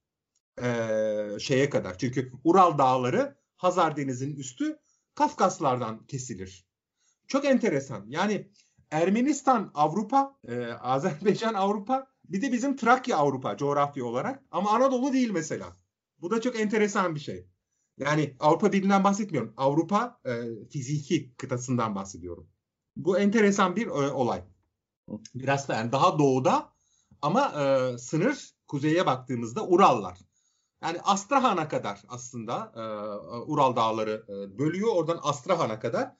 e, 0.62 1.38
şeye 1.38 1.70
kadar. 1.70 1.98
Çünkü 1.98 2.32
Ural 2.44 2.78
Dağları 2.78 3.36
Hazar 3.56 3.96
Denizi'nin 3.96 4.36
üstü 4.36 4.78
Kafkaslardan 5.14 6.06
kesilir. 6.06 6.66
Çok 7.28 7.44
enteresan. 7.44 8.04
Yani 8.08 8.50
Ermenistan 8.90 9.70
Avrupa, 9.74 10.38
e, 10.48 10.66
Azerbaycan 10.80 11.54
Avrupa, 11.54 12.06
bir 12.24 12.42
de 12.42 12.52
bizim 12.52 12.76
Trakya 12.76 13.16
Avrupa 13.16 13.56
coğrafya 13.56 14.04
olarak 14.04 14.42
ama 14.50 14.70
Anadolu 14.70 15.12
değil 15.12 15.30
mesela. 15.30 15.76
Bu 16.20 16.30
da 16.30 16.40
çok 16.40 16.60
enteresan 16.60 17.14
bir 17.14 17.20
şey. 17.20 17.46
Yani 17.98 18.36
Avrupa 18.40 18.72
Birliği'nden 18.72 19.04
bahsetmiyorum. 19.04 19.54
Avrupa 19.56 20.20
e, 20.24 20.32
fiziki 20.70 21.34
kıtasından 21.36 21.94
bahsediyorum. 21.94 22.48
Bu 22.96 23.18
enteresan 23.18 23.76
bir 23.76 23.86
e, 23.86 23.90
olay. 23.90 24.44
Biraz 25.34 25.68
da 25.68 25.74
yani 25.74 25.92
daha 25.92 26.18
doğuda 26.18 26.72
ama 27.22 27.62
e, 27.62 27.98
sınır 27.98 28.50
kuzeye 28.68 29.06
baktığımızda 29.06 29.66
Urallar. 29.66 30.18
Yani 30.82 30.98
Astrahan'a 31.04 31.68
kadar 31.68 32.02
aslında 32.08 32.72
e, 32.76 32.80
Ural 33.38 33.76
Dağları 33.76 34.24
e, 34.28 34.58
bölüyor. 34.58 34.88
Oradan 34.94 35.20
Astrahan'a 35.22 35.80
kadar. 35.80 36.12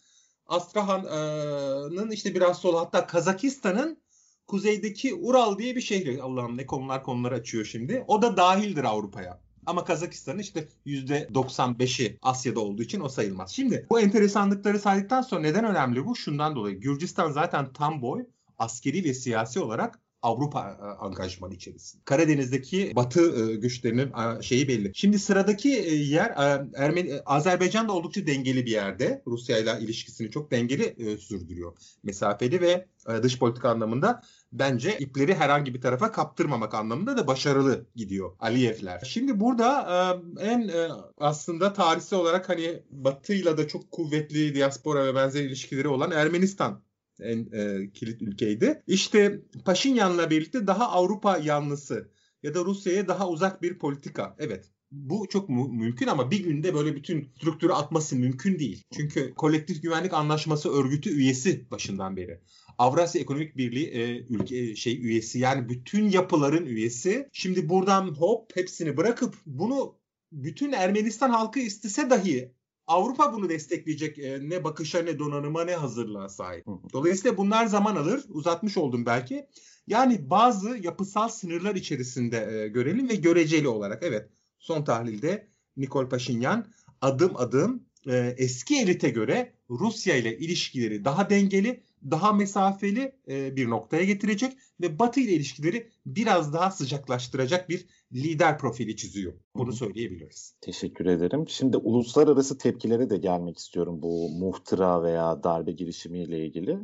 Astrahan'ın 0.47 2.11
işte 2.11 2.35
biraz 2.35 2.59
sol 2.59 2.77
hatta 2.77 3.07
Kazakistan'ın 3.07 3.99
kuzeydeki 4.47 5.15
Ural 5.15 5.59
diye 5.59 5.77
bir 5.77 5.81
şehri. 5.81 6.23
Allah'ım 6.23 6.57
ne 6.57 6.67
konular 6.67 7.03
konuları 7.03 7.35
açıyor 7.35 7.65
şimdi. 7.65 8.05
O 8.09 8.23
da 8.23 8.37
dahildir 8.37 8.85
Avrupa'ya. 8.85 9.41
Ama 9.67 9.85
Kazakistan'ın 9.85 10.39
işte 10.39 10.69
%95'i 10.87 12.19
Asya'da 12.23 12.61
olduğu 12.61 12.83
için 12.83 13.01
o 13.01 13.09
sayılmaz. 13.09 13.51
Şimdi 13.51 13.87
bu 13.91 14.01
enteresanlıkları 14.01 14.79
saydıktan 14.79 15.23
sonra 15.23 15.41
neden 15.41 15.65
önemli 15.65 16.07
bu? 16.07 16.17
Şundan 16.17 16.57
dolayı 16.57 16.81
Gürcistan 16.81 17.33
zaten 17.33 17.73
tam 17.73 18.03
boy 18.03 18.27
askeri 18.59 19.05
ve 19.05 19.15
siyasi 19.15 19.61
olarak 19.61 20.01
Avrupa 20.23 20.79
e, 20.81 20.85
angajmanı 20.85 21.55
içerisinde. 21.55 22.03
Karadeniz'deki 22.05 22.93
Batı 22.97 23.51
e, 23.51 23.57
güçlerinin 23.57 24.13
e, 24.13 24.43
şeyi 24.43 24.69
belli. 24.69 24.91
Şimdi 24.95 25.19
sıradaki 25.19 25.69
yer 26.09 26.35
Ermeni 26.77 27.21
Azerbaycan 27.27 27.89
da 27.89 27.93
oldukça 27.93 28.27
dengeli 28.27 28.67
bir 28.67 28.71
yerde. 28.71 29.23
Rusya 29.27 29.59
ile 29.59 29.79
ilişkisini 29.81 30.31
çok 30.31 30.51
dengeli 30.51 31.19
sürdürüyor. 31.21 31.73
Mesafeli 32.03 32.61
ve 32.61 32.87
dış 33.23 33.39
politika 33.39 33.71
anlamında 33.71 34.23
bence 34.53 34.99
ipleri 34.99 35.35
herhangi 35.35 35.75
bir 35.75 35.81
tarafa 35.81 36.13
kaptırmamak 36.13 36.75
anlamında 36.75 37.17
da 37.17 37.27
başarılı 37.27 37.87
gidiyor 37.97 38.33
Aliyevler. 38.41 39.01
Şimdi 39.05 39.41
burada 39.41 40.23
en 40.41 40.71
aslında 41.19 41.73
tarihsel 41.73 42.19
olarak 42.19 42.49
hani 42.49 42.83
Batı'yla 42.91 43.59
da 43.59 43.69
çok 43.69 43.91
kuvvetli 43.91 44.55
diaspora 44.55 45.07
ve 45.07 45.15
benzer 45.15 45.45
ilişkileri 45.45 45.89
olan 45.89 46.11
Ermenistan 46.11 46.83
en 47.21 47.51
e, 47.53 47.91
kilit 47.93 48.23
ülkeydi. 48.23 48.83
İşte 48.87 49.41
Paşinyan'la 49.65 50.31
birlikte 50.31 50.67
daha 50.67 50.91
Avrupa 50.91 51.39
yanlısı 51.39 52.11
ya 52.43 52.55
da 52.55 52.65
Rusya'ya 52.65 53.09
daha 53.09 53.29
uzak 53.29 53.63
bir 53.63 53.79
politika. 53.79 54.37
Evet 54.39 54.71
bu 54.91 55.29
çok 55.29 55.49
mu- 55.49 55.69
mümkün 55.69 56.07
ama 56.07 56.31
bir 56.31 56.45
günde 56.45 56.75
böyle 56.75 56.97
bütün 56.97 57.29
strüktürü 57.37 57.73
atması 57.73 58.17
mümkün 58.17 58.59
değil. 58.59 58.85
Çünkü 58.97 59.35
kolektif 59.35 59.83
güvenlik 59.83 60.15
anlaşması 60.15 60.71
örgütü 60.73 61.11
üyesi 61.11 61.71
başından 61.71 62.17
beri. 62.17 62.41
Avrasya 62.79 63.21
Ekonomik 63.21 63.57
Birliği 63.57 63.87
e, 63.87 64.19
ülke 64.19 64.57
e, 64.57 64.77
şey 64.77 65.07
üyesi 65.07 65.39
yani 65.39 65.69
bütün 65.69 66.11
yapıların 66.11 66.67
üyesi. 66.67 67.29
Şimdi 67.33 67.69
buradan 67.69 68.07
hop 68.09 68.57
hepsini 68.57 68.97
bırakıp 68.97 69.35
bunu 69.47 69.99
bütün 70.33 70.73
Ermenistan 70.73 71.31
halkı 71.31 71.61
istese 71.61 72.11
dahi 72.11 72.53
Avrupa 72.89 73.33
bunu 73.33 73.49
destekleyecek 73.49 74.19
e, 74.19 74.39
ne 74.43 74.65
bakışa 74.65 75.03
ne 75.03 75.19
donanıma 75.19 75.65
ne 75.65 75.75
hazırlığa 75.75 76.29
sahip. 76.29 76.67
Dolayısıyla 76.93 77.37
bunlar 77.37 77.67
zaman 77.67 77.97
alır. 77.97 78.25
Uzatmış 78.29 78.77
oldum 78.77 79.07
belki. 79.07 79.47
Yani 79.87 80.31
bazı 80.31 80.79
yapısal 80.83 81.29
sınırlar 81.29 81.75
içerisinde 81.75 82.49
e, 82.53 82.69
görelim 82.69 83.09
ve 83.09 83.15
göreceli 83.15 83.69
olarak 83.69 84.03
evet 84.03 84.29
son 84.59 84.85
tahlilde 84.85 85.49
Nikol 85.77 86.09
Paşinyan 86.09 86.67
adım 87.01 87.37
adım 87.37 87.83
e, 88.07 88.35
eski 88.39 88.81
elite 88.81 89.09
göre 89.11 89.53
Rusya 89.71 90.17
ile 90.17 90.39
ilişkileri 90.39 91.05
daha 91.05 91.31
dengeli, 91.31 91.83
daha 92.11 92.33
mesafeli 92.33 93.13
e, 93.29 93.57
bir 93.57 93.71
noktaya 93.71 94.05
getirecek 94.05 94.53
ve 94.81 94.99
Batı 94.99 95.21
ile 95.21 95.33
ilişkileri 95.33 95.91
biraz 96.07 96.53
daha 96.53 96.71
sıcaklaştıracak 96.71 97.69
bir 97.69 97.87
lider 98.13 98.59
profili 98.59 98.97
çiziyor. 98.97 99.33
Bunu 99.57 99.73
söyleyebiliriz. 99.73 100.55
Teşekkür 100.61 101.07
ederim. 101.07 101.49
Şimdi 101.49 101.77
uluslararası 101.77 102.59
tepkilere 102.59 103.11
de 103.11 103.17
gelmek 103.17 103.59
istiyorum 103.59 104.03
bu 104.03 104.29
muhtıra 104.29 105.03
veya 105.03 105.43
darbe 105.43 105.73
girişimiyle 105.73 106.47
ilgili 106.47 106.79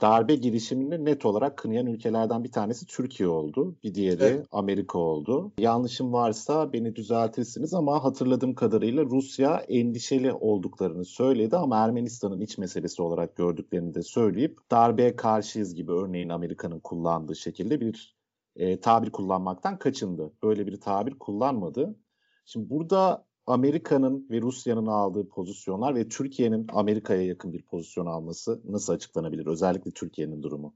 darbe 0.00 0.34
girişimini 0.34 1.04
net 1.04 1.26
olarak 1.26 1.56
kınayan 1.56 1.86
ülkelerden 1.86 2.44
bir 2.44 2.52
tanesi 2.52 2.86
Türkiye 2.86 3.28
oldu. 3.28 3.76
Bir 3.84 3.94
diğeri 3.94 4.22
evet. 4.22 4.46
Amerika 4.52 4.98
oldu. 4.98 5.52
Yanlışım 5.58 6.12
varsa 6.12 6.72
beni 6.72 6.96
düzeltirsiniz 6.96 7.74
ama 7.74 8.04
hatırladığım 8.04 8.54
kadarıyla 8.54 9.04
Rusya 9.04 9.56
endişeli 9.56 10.32
olduklarını 10.32 11.04
söyledi 11.04 11.56
ama 11.56 11.76
Ermenistan'ın 11.76 12.40
iç 12.40 12.58
meselesi 12.58 13.02
olarak 13.02 13.36
gördüklerini 13.36 13.94
de 13.94 14.02
söyleyip 14.02 14.58
darbeye 14.70 15.16
karşıyız 15.16 15.74
gibi 15.74 15.92
örneğin 15.92 16.28
Amerika'nın 16.28 16.80
kullandığı 16.80 17.36
şekilde 17.36 17.80
bir 17.80 18.18
e, 18.56 18.80
tabir 18.80 19.10
kullanmaktan 19.10 19.78
kaçındı. 19.78 20.32
Böyle 20.42 20.66
bir 20.66 20.80
tabir 20.80 21.18
kullanmadı. 21.18 21.96
Şimdi 22.44 22.70
burada 22.70 23.27
Amerika'nın 23.48 24.26
ve 24.30 24.40
Rusya'nın 24.40 24.86
aldığı 24.86 25.28
pozisyonlar 25.28 25.94
ve 25.94 26.08
Türkiye'nin 26.08 26.66
Amerika'ya 26.72 27.22
yakın 27.22 27.52
bir 27.52 27.62
pozisyon 27.62 28.06
alması 28.06 28.60
nasıl 28.64 28.92
açıklanabilir? 28.92 29.46
Özellikle 29.46 29.90
Türkiye'nin 29.90 30.42
durumu. 30.42 30.74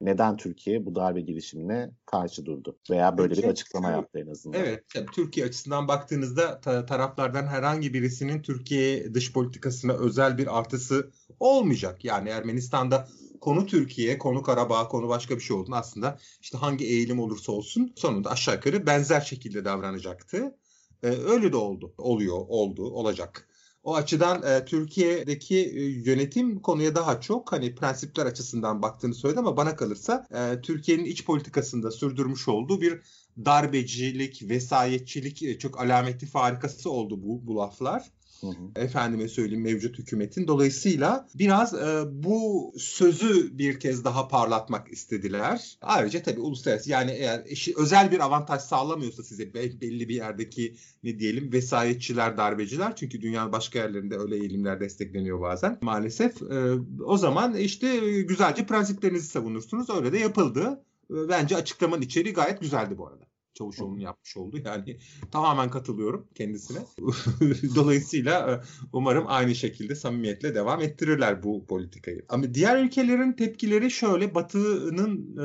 Neden 0.00 0.36
Türkiye 0.36 0.86
bu 0.86 0.94
darbe 0.94 1.20
girişimine 1.20 1.90
karşı 2.06 2.46
durdu? 2.46 2.78
Veya 2.90 3.18
böyle 3.18 3.34
bir 3.36 3.44
açıklama 3.44 3.90
yaptı 3.90 4.18
en 4.18 4.26
azından. 4.26 4.60
Evet, 4.60 4.84
yani 4.94 5.06
Türkiye 5.06 5.46
açısından 5.46 5.88
baktığınızda 5.88 6.60
ta- 6.60 6.86
taraflardan 6.86 7.46
herhangi 7.46 7.94
birisinin 7.94 8.42
Türkiye 8.42 9.14
dış 9.14 9.32
politikasına 9.32 9.92
özel 9.92 10.38
bir 10.38 10.58
artısı 10.58 11.10
olmayacak. 11.40 12.04
Yani 12.04 12.28
Ermenistan'da 12.28 13.08
konu 13.40 13.66
Türkiye, 13.66 14.18
konu 14.18 14.42
Karabağ, 14.42 14.88
konu 14.88 15.08
başka 15.08 15.36
bir 15.36 15.40
şey 15.40 15.56
olduğunu 15.56 15.76
aslında 15.76 16.18
işte 16.40 16.58
hangi 16.58 16.84
eğilim 16.84 17.20
olursa 17.20 17.52
olsun 17.52 17.92
sonunda 17.96 18.30
aşağı 18.30 18.54
yukarı 18.54 18.86
benzer 18.86 19.20
şekilde 19.20 19.64
davranacaktı. 19.64 20.56
Ee, 21.02 21.08
öyle 21.08 21.52
de 21.52 21.56
oldu. 21.56 21.94
Oluyor, 21.98 22.38
oldu, 22.48 22.90
olacak. 22.90 23.48
O 23.82 23.94
açıdan 23.94 24.42
e, 24.42 24.64
Türkiye'deki 24.64 25.56
e, 25.56 25.84
yönetim 25.84 26.62
konuya 26.62 26.94
daha 26.94 27.20
çok 27.20 27.52
hani 27.52 27.74
prensipler 27.74 28.26
açısından 28.26 28.82
baktığını 28.82 29.14
söyledi 29.14 29.40
ama 29.40 29.56
bana 29.56 29.76
kalırsa 29.76 30.26
e, 30.30 30.60
Türkiye'nin 30.60 31.04
iç 31.04 31.24
politikasında 31.24 31.90
sürdürmüş 31.90 32.48
olduğu 32.48 32.80
bir 32.80 33.00
darbecilik, 33.44 34.42
vesayetçilik 34.48 35.42
e, 35.42 35.58
çok 35.58 35.80
alameti 35.80 36.26
farikası 36.26 36.90
oldu 36.90 37.22
bu, 37.22 37.46
bu 37.46 37.56
laflar. 37.56 38.10
Hı. 38.52 38.80
Efendime 38.80 39.28
söyleyeyim 39.28 39.62
mevcut 39.62 39.98
hükümetin. 39.98 40.46
Dolayısıyla 40.48 41.28
biraz 41.34 41.74
e, 41.74 42.04
bu 42.10 42.72
sözü 42.78 43.58
bir 43.58 43.80
kez 43.80 44.04
daha 44.04 44.28
parlatmak 44.28 44.92
istediler. 44.92 45.78
Ayrıca 45.82 46.22
tabii 46.22 46.40
uluslararası 46.40 46.90
yani 46.90 47.10
eğer 47.10 47.42
eşi, 47.46 47.74
özel 47.76 48.12
bir 48.12 48.20
avantaj 48.20 48.62
sağlamıyorsa 48.62 49.22
size 49.22 49.54
belli 49.54 50.08
bir 50.08 50.14
yerdeki 50.14 50.76
ne 51.02 51.18
diyelim 51.18 51.52
vesayetçiler, 51.52 52.36
darbeciler 52.36 52.96
çünkü 52.96 53.20
dünyanın 53.20 53.52
başka 53.52 53.78
yerlerinde 53.78 54.18
öyle 54.18 54.36
eğilimler 54.36 54.80
destekleniyor 54.80 55.40
bazen 55.40 55.78
maalesef. 55.82 56.42
E, 56.42 56.74
o 57.04 57.16
zaman 57.16 57.56
işte 57.56 57.98
güzelce 58.22 58.66
prensiplerinizi 58.66 59.26
savunursunuz. 59.26 59.90
Öyle 59.90 60.12
de 60.12 60.18
yapıldı. 60.18 60.84
E, 61.10 61.28
bence 61.28 61.56
açıklamanın 61.56 62.02
içeriği 62.02 62.34
gayet 62.34 62.60
güzeldi 62.60 62.98
bu 62.98 63.06
arada. 63.06 63.24
Çavuşoğlu'nun 63.54 64.00
yapmış 64.00 64.36
oldu. 64.36 64.58
Yani 64.64 64.98
tamamen 65.30 65.70
katılıyorum 65.70 66.26
kendisine. 66.34 66.78
Dolayısıyla 67.74 68.50
e, 68.50 68.52
umarım 68.92 69.24
aynı 69.26 69.54
şekilde 69.54 69.94
samimiyetle 69.94 70.54
devam 70.54 70.80
ettirirler 70.80 71.42
bu 71.42 71.66
politikayı. 71.66 72.24
Ama 72.28 72.54
diğer 72.54 72.84
ülkelerin 72.84 73.32
tepkileri 73.32 73.90
şöyle 73.90 74.34
Batı'nın 74.34 75.36
e, 75.38 75.44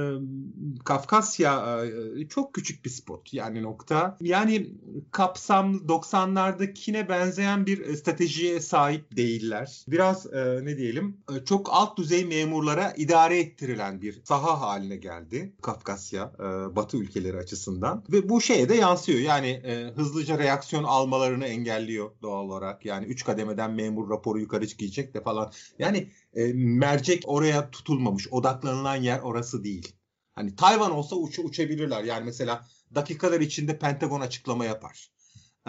Kafkasya 0.83 1.85
e, 1.85 2.27
çok 2.27 2.53
küçük 2.53 2.85
bir 2.85 2.89
spot 2.89 3.33
yani 3.33 3.63
nokta. 3.63 4.17
Yani 4.21 4.73
kapsam 5.11 5.75
90'lardakine 5.75 7.09
benzeyen 7.09 7.65
bir 7.65 7.95
stratejiye 7.95 8.59
sahip 8.59 9.17
değiller. 9.17 9.83
Biraz 9.87 10.33
e, 10.33 10.65
ne 10.65 10.77
diyelim 10.77 11.17
e, 11.35 11.45
çok 11.45 11.69
alt 11.71 11.97
düzey 11.97 12.25
memurlara 12.25 12.93
idare 12.97 13.39
ettirilen 13.39 14.01
bir 14.01 14.21
saha 14.23 14.61
haline 14.61 14.95
geldi 14.95 15.53
Kafkasya 15.61 16.31
e, 16.39 16.75
Batı 16.75 16.97
ülkeleri 16.97 17.37
açısından. 17.37 17.98
Ve 18.09 18.29
bu 18.29 18.41
şeye 18.41 18.69
de 18.69 18.75
yansıyor. 18.75 19.19
Yani 19.19 19.47
e, 19.47 19.91
hızlıca 19.95 20.37
reaksiyon 20.37 20.83
almalarını 20.83 21.45
engelliyor 21.45 22.11
doğal 22.21 22.45
olarak. 22.45 22.85
Yani 22.85 23.05
üç 23.05 23.23
kademeden 23.23 23.71
memur 23.71 24.09
raporu 24.09 24.39
yukarı 24.39 24.67
çıkacak 24.67 25.13
de 25.13 25.21
falan. 25.21 25.51
Yani 25.79 26.09
e, 26.33 26.53
mercek 26.53 27.23
oraya 27.27 27.71
tutulmamış. 27.71 28.27
Odaklanılan 28.31 28.95
yer 28.95 29.19
orası 29.19 29.63
değil. 29.63 29.93
Hani 30.35 30.55
Tayvan 30.55 30.91
olsa 30.91 31.15
uç, 31.15 31.39
uçabilirler. 31.39 32.03
Yani 32.03 32.25
mesela 32.25 32.67
dakikalar 32.95 33.41
içinde 33.41 33.79
Pentagon 33.79 34.21
açıklama 34.21 34.65
yapar. 34.65 35.09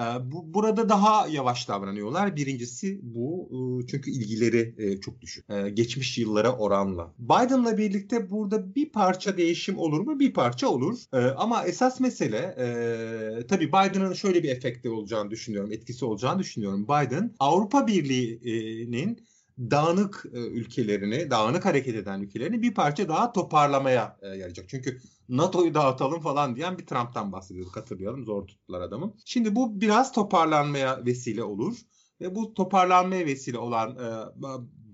Ee, 0.01 0.33
bu, 0.33 0.55
burada 0.55 0.89
daha 0.89 1.29
yavaş 1.29 1.69
davranıyorlar. 1.69 2.37
Birincisi 2.37 3.01
bu 3.03 3.49
e, 3.53 3.87
çünkü 3.87 4.11
ilgileri 4.11 4.75
e, 4.79 5.01
çok 5.01 5.21
düşük. 5.21 5.45
Ee, 5.51 5.71
geçmiş 5.71 6.19
yıllara 6.19 6.57
oranla. 6.57 7.15
Biden'la 7.19 7.79
birlikte 7.79 8.31
burada 8.31 8.75
bir 8.75 8.93
parça 8.93 9.37
değişim 9.37 9.79
olur 9.79 10.01
mu? 10.01 10.21
Bir 10.21 10.33
parça 10.33 10.69
olur. 10.69 10.99
Ee, 11.13 11.17
ama 11.19 11.65
esas 11.65 12.01
mesele 12.01 12.37
e, 12.37 13.47
tabii 13.47 13.69
Biden'ın 13.69 14.13
şöyle 14.13 14.43
bir 14.43 14.49
efekti 14.49 14.91
olacağını 14.91 15.31
düşünüyorum. 15.31 15.73
Etkisi 15.73 16.05
olacağını 16.05 16.39
düşünüyorum. 16.39 16.85
Biden 16.85 17.35
Avrupa 17.39 17.87
Birliği'nin 17.87 19.21
dağınık 19.61 20.25
ülkelerini, 20.33 21.31
dağınık 21.31 21.64
hareket 21.64 21.94
eden 21.94 22.20
ülkelerini 22.20 22.62
bir 22.62 22.75
parça 22.75 23.09
daha 23.09 23.33
toparlamaya 23.33 24.18
yarayacak. 24.23 24.68
Çünkü 24.68 25.01
NATO'yu 25.29 25.75
dağıtalım 25.75 26.20
falan 26.20 26.57
diyen 26.57 26.79
bir 26.79 26.87
Trump'tan 26.87 27.33
bahsediyorduk 27.33 27.77
hatırlayalım. 27.77 28.25
Zor 28.25 28.46
tuttular 28.46 28.81
adamı. 28.81 29.14
Şimdi 29.25 29.57
bu 29.57 29.81
biraz 29.81 30.12
toparlanmaya 30.12 31.07
vesile 31.07 31.42
olur. 31.44 31.77
Ve 32.20 32.35
bu 32.35 32.55
toparlanmaya 32.55 33.27
vesile 33.27 33.59
olan 33.59 33.90
e, 33.90 34.09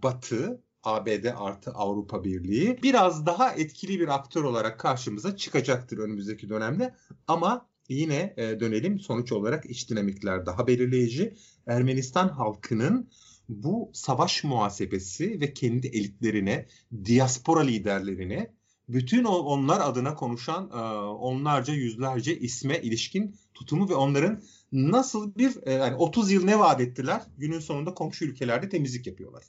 Batı 0.03 0.63
ABD 0.83 1.25
artı 1.37 1.71
Avrupa 1.71 2.25
Birliği 2.25 2.79
biraz 2.83 3.27
daha 3.27 3.53
etkili 3.53 4.01
bir 4.01 4.09
aktör 4.09 4.45
olarak 4.45 4.81
karşımıza 4.81 5.37
çıkacaktır 5.37 5.99
önümüzdeki 5.99 6.49
dönemde. 6.49 6.95
Ama 7.27 7.69
yine 7.89 8.35
e, 8.37 8.61
dönelim 8.61 9.01
sonuç 9.01 9.33
olarak 9.33 9.67
iç 9.67 9.91
dinamikler 9.91 10.47
daha 10.47 10.67
belirleyici. 10.67 11.37
Ermenistan 11.67 12.29
halkının 12.29 13.11
bu 13.49 13.91
savaş 13.95 14.45
muhasebesi 14.45 15.41
ve 15.41 15.55
kendi 15.55 15.87
elitlerine, 15.87 16.67
diaspora 17.05 17.61
liderlerine 17.61 18.57
bütün 18.89 19.25
onlar 19.25 19.81
adına 19.81 20.15
konuşan 20.15 20.71
e, 20.71 20.77
onlarca 21.09 21.75
yüzlerce 21.75 22.39
isme 22.39 22.81
ilişkin 22.81 23.37
tutumu 23.55 23.89
ve 23.89 23.95
onların 23.95 24.43
nasıl 24.73 25.35
bir 25.35 25.67
e, 25.67 25.73
yani 25.73 25.97
30 25.97 26.31
yıl 26.33 26.45
ne 26.45 26.59
vaat 26.59 26.81
ettiler 26.81 27.23
günün 27.39 27.61
sonunda 27.61 27.95
komşu 27.95 28.25
ülkelerde 28.25 28.69
temizlik 28.69 29.07
yapıyorlar. 29.07 29.45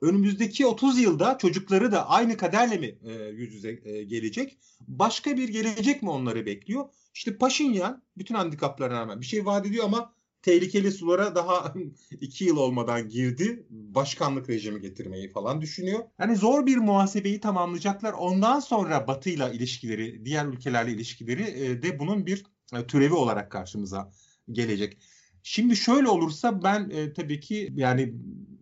Önümüzdeki 0.00 0.66
30 0.66 0.98
yılda 0.98 1.38
çocukları 1.38 1.92
da 1.92 2.08
aynı 2.08 2.36
kaderle 2.36 2.78
mi 2.78 2.98
e, 3.04 3.12
yüz 3.12 3.54
yüze 3.54 3.72
gelecek? 4.04 4.58
Başka 4.80 5.36
bir 5.36 5.48
gelecek 5.48 6.02
mi 6.02 6.10
onları 6.10 6.46
bekliyor? 6.46 6.84
İşte 7.14 7.36
Paşinyan 7.36 8.02
bütün 8.16 8.34
handikaplarına 8.34 9.00
rağmen 9.00 9.20
bir 9.20 9.26
şey 9.26 9.46
vaat 9.46 9.66
ediyor 9.66 9.84
ama 9.84 10.14
tehlikeli 10.44 10.92
sulara 10.92 11.34
daha 11.34 11.74
iki 12.20 12.44
yıl 12.44 12.56
olmadan 12.56 13.08
girdi. 13.08 13.66
Başkanlık 13.70 14.48
rejimi 14.48 14.80
getirmeyi 14.80 15.28
falan 15.28 15.60
düşünüyor. 15.60 16.00
Yani 16.18 16.36
zor 16.36 16.66
bir 16.66 16.76
muhasebeyi 16.76 17.40
tamamlayacaklar. 17.40 18.12
Ondan 18.12 18.60
sonra 18.60 19.06
Batı 19.06 19.30
ile 19.30 19.52
ilişkileri, 19.52 20.24
diğer 20.24 20.46
ülkelerle 20.46 20.92
ilişkileri 20.92 21.42
e, 21.42 21.82
de 21.82 21.98
bunun 21.98 22.26
bir 22.26 22.44
e, 22.74 22.86
türevi 22.86 23.14
olarak 23.14 23.50
karşımıza 23.50 24.12
gelecek. 24.52 24.98
Şimdi 25.42 25.76
şöyle 25.76 26.08
olursa 26.08 26.62
ben 26.62 26.90
e, 26.90 27.12
tabii 27.12 27.40
ki 27.40 27.72
yani 27.76 28.14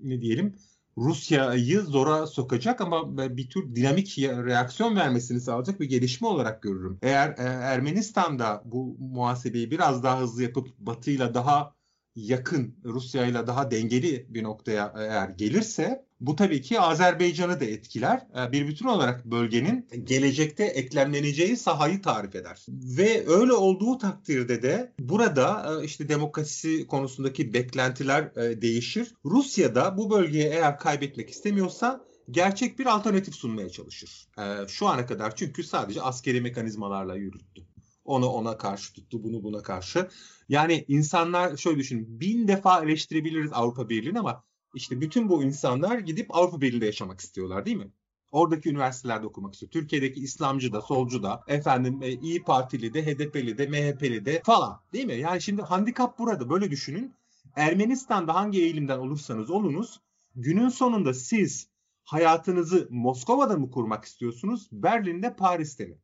ne 0.03 0.21
diyelim 0.21 0.55
Rusya'yı 0.98 1.81
zora 1.81 2.26
sokacak 2.26 2.81
ama 2.81 3.18
bir 3.37 3.48
tür 3.48 3.74
dinamik 3.74 4.18
reaksiyon 4.18 4.96
vermesini 4.96 5.40
sağlayacak 5.40 5.81
bir 5.81 5.88
gelişme 5.88 6.28
olarak 6.28 6.62
görürüm. 6.62 6.98
Eğer 7.02 7.28
e, 7.28 7.42
Ermenistan'da 7.42 8.62
bu 8.64 8.96
muhasebeyi 8.98 9.70
biraz 9.70 10.02
daha 10.02 10.20
hızlı 10.20 10.42
yapıp 10.42 10.78
Batı'yla 10.78 11.35
daha 11.35 11.74
yakın, 12.16 12.74
Rusya'yla 12.85 13.46
daha 13.46 13.70
dengeli 13.70 14.26
bir 14.28 14.42
noktaya 14.42 14.92
eğer 14.96 15.28
gelirse 15.28 16.07
bu 16.22 16.37
tabii 16.37 16.62
ki 16.62 16.80
Azerbaycan'ı 16.80 17.61
da 17.61 17.64
etkiler. 17.64 18.26
E, 18.37 18.52
bir 18.52 18.68
bütün 18.68 18.87
olarak 18.87 19.24
bölgenin 19.24 19.88
gelecekte 20.04 20.64
eklemleneceği 20.64 21.56
sahayı 21.56 22.02
tarif 22.02 22.35
eder. 22.35 22.66
Ve 22.68 23.28
öyle 23.28 23.52
olduğu 23.52 23.98
takdirde 23.98 24.62
de 24.62 24.92
burada 24.98 25.78
e, 25.80 25.85
işte 25.85 26.08
demokrasi 26.08 26.87
konusundaki 26.87 27.54
beklentiler 27.54 28.22
e, 28.37 28.62
değişir. 28.62 29.14
Rusya 29.24 29.74
da 29.74 29.98
bu 29.98 30.11
bölgeye 30.11 30.48
eğer 30.48 30.78
kaybetmek 30.78 31.30
istemiyorsa 31.30 32.04
gerçek 32.30 32.78
bir 32.78 32.87
alternatif 32.87 33.35
sunmaya 33.35 33.70
çalışır. 33.70 34.28
Şu 34.68 34.87
ana 34.87 35.06
kadar 35.06 35.37
çünkü 35.37 35.64
sadece 35.64 36.02
askeri 36.02 36.40
mekanizmalarla 36.40 37.16
yürüttü. 37.16 37.66
Onu 38.04 38.26
ona 38.26 38.58
karşı 38.58 38.92
tuttu, 38.92 39.24
bunu 39.24 39.42
buna 39.42 39.62
karşı. 39.62 40.08
Yani 40.48 40.85
insanlar 40.88 41.56
şöyle 41.56 41.78
düşünün, 41.78 42.20
bin 42.20 42.48
defa 42.48 42.85
eleştirebiliriz 42.85 43.50
Avrupa 43.52 43.88
Birliği'ni 43.88 44.18
ama 44.18 44.44
işte 44.74 45.00
bütün 45.00 45.28
bu 45.28 45.44
insanlar 45.44 45.98
gidip 45.98 46.37
Avrupa 46.37 46.61
Birliği'nde 46.61 46.87
yaşamak 46.87 47.20
istiyorlar 47.20 47.66
değil 47.66 47.76
mi? 47.76 47.90
Oradaki 48.30 48.70
üniversitelerde 48.70 49.26
okumak 49.26 49.54
istiyor. 49.54 49.72
Türkiye'deki 49.72 50.20
İslamcı 50.20 50.72
da, 50.72 50.80
solcu 50.80 51.22
da, 51.22 51.44
efendim 51.46 52.02
e, 52.02 52.12
İyi 52.12 52.42
Partili 52.42 52.94
de, 52.94 53.06
HDP'li 53.06 53.58
de, 53.58 53.66
MHP'li 53.66 54.24
de 54.24 54.42
falan 54.44 54.80
değil 54.92 55.06
mi? 55.06 55.14
Yani 55.14 55.42
şimdi 55.42 55.62
handikap 55.62 56.18
burada. 56.18 56.50
Böyle 56.50 56.70
düşünün. 56.70 57.14
Ermenistan'da 57.56 58.35
hangi 58.35 58.62
eğilimden 58.62 58.98
olursanız 58.98 59.50
olunuz, 59.50 60.00
günün 60.35 60.68
sonunda 60.68 61.14
siz 61.14 61.68
hayatınızı 62.04 62.88
Moskova'da 62.90 63.56
mı 63.56 63.70
kurmak 63.70 64.04
istiyorsunuz, 64.04 64.68
Berlin'de, 64.72 65.37
Paris'te 65.37 65.87
mi? 65.87 65.98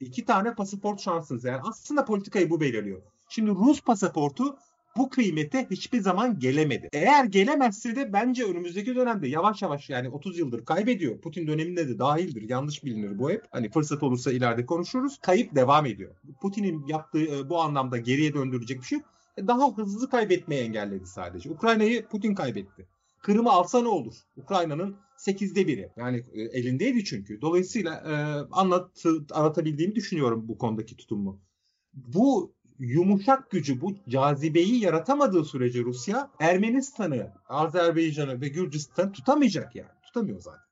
İki 0.00 0.24
tane 0.24 0.54
pasaport 0.54 1.00
şansınız. 1.00 1.44
Yani 1.44 1.60
aslında 1.62 2.04
politikayı 2.04 2.50
bu 2.50 2.60
belirliyor. 2.60 3.02
Şimdi 3.28 3.50
Rus 3.50 3.82
pasaportu 3.82 4.58
bu 4.96 5.08
kıymete 5.08 5.66
hiçbir 5.70 6.00
zaman 6.00 6.38
gelemedi. 6.38 6.88
Eğer 6.92 7.24
gelemezse 7.24 7.96
de 7.96 8.12
bence 8.12 8.44
önümüzdeki 8.44 8.96
dönemde 8.96 9.28
yavaş 9.28 9.62
yavaş 9.62 9.90
yani 9.90 10.08
30 10.08 10.38
yıldır 10.38 10.64
kaybediyor. 10.64 11.20
Putin 11.20 11.46
döneminde 11.46 11.88
de 11.88 11.98
dahildir. 11.98 12.48
Yanlış 12.48 12.84
bilinir 12.84 13.18
bu 13.18 13.30
hep. 13.30 13.44
Hani 13.50 13.70
fırsat 13.70 14.02
olursa 14.02 14.32
ileride 14.32 14.66
konuşuruz. 14.66 15.18
Kayıp 15.18 15.54
devam 15.54 15.86
ediyor. 15.86 16.14
Putin'in 16.40 16.86
yaptığı 16.86 17.36
e, 17.36 17.48
bu 17.48 17.60
anlamda 17.60 17.98
geriye 17.98 18.34
döndürecek 18.34 18.80
bir 18.80 18.86
şey 18.86 18.98
e, 19.36 19.46
daha 19.46 19.76
hızlı 19.76 20.10
kaybetmeyi 20.10 20.62
engelledi 20.62 21.06
sadece. 21.06 21.50
Ukrayna'yı 21.50 22.06
Putin 22.06 22.34
kaybetti. 22.34 22.86
Kırım'ı 23.18 23.50
alsa 23.50 23.82
ne 23.82 23.88
olur? 23.88 24.14
Ukrayna'nın 24.36 24.96
8'de 25.18 25.66
biri. 25.66 25.90
Yani 25.96 26.24
e, 26.32 26.42
elindeydi 26.42 27.04
çünkü. 27.04 27.40
Dolayısıyla 27.40 27.94
e, 27.94 28.12
anlat, 28.52 29.04
anlatabildiğimi 29.32 29.94
düşünüyorum 29.94 30.48
bu 30.48 30.58
konudaki 30.58 30.96
tutumu. 30.96 31.40
Bu 31.94 32.55
yumuşak 32.78 33.50
gücü, 33.50 33.80
bu 33.80 33.94
cazibeyi 34.08 34.80
yaratamadığı 34.80 35.44
sürece 35.44 35.82
Rusya 35.84 36.30
Ermenistan'ı, 36.40 37.32
Azerbaycan'ı 37.48 38.40
ve 38.40 38.48
Gürcistan'ı 38.48 39.12
tutamayacak 39.12 39.76
yani. 39.76 39.90
Tutamıyor 40.02 40.40
zaten. 40.40 40.66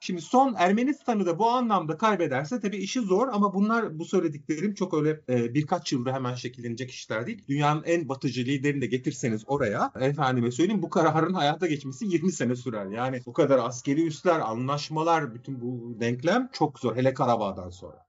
Şimdi 0.00 0.22
son 0.22 0.54
Ermenistan'ı 0.58 1.26
da 1.26 1.38
bu 1.38 1.50
anlamda 1.50 1.96
kaybederse 1.96 2.60
tabii 2.60 2.76
işi 2.76 3.00
zor 3.00 3.28
ama 3.28 3.54
bunlar 3.54 3.98
bu 3.98 4.04
söylediklerim 4.04 4.74
çok 4.74 4.94
öyle 4.94 5.20
e, 5.28 5.54
birkaç 5.54 5.92
yılda 5.92 6.12
hemen 6.12 6.34
şekillenecek 6.34 6.90
işler 6.90 7.26
değil. 7.26 7.44
Dünyanın 7.48 7.82
en 7.84 8.08
batıcı 8.08 8.40
liderini 8.40 8.80
de 8.80 8.86
getirseniz 8.86 9.44
oraya 9.46 9.92
efendime 10.00 10.50
söyleyeyim 10.50 10.82
bu 10.82 10.90
kararın 10.90 11.34
hayata 11.34 11.66
geçmesi 11.66 12.06
20 12.06 12.32
sene 12.32 12.56
sürer. 12.56 12.86
Yani 12.86 13.20
bu 13.26 13.32
kadar 13.32 13.58
askeri 13.58 14.06
üsler, 14.06 14.40
anlaşmalar, 14.40 15.34
bütün 15.34 15.60
bu 15.60 16.00
denklem 16.00 16.48
çok 16.52 16.78
zor. 16.78 16.96
Hele 16.96 17.14
Karabağ'dan 17.14 17.70
sonra. 17.70 18.06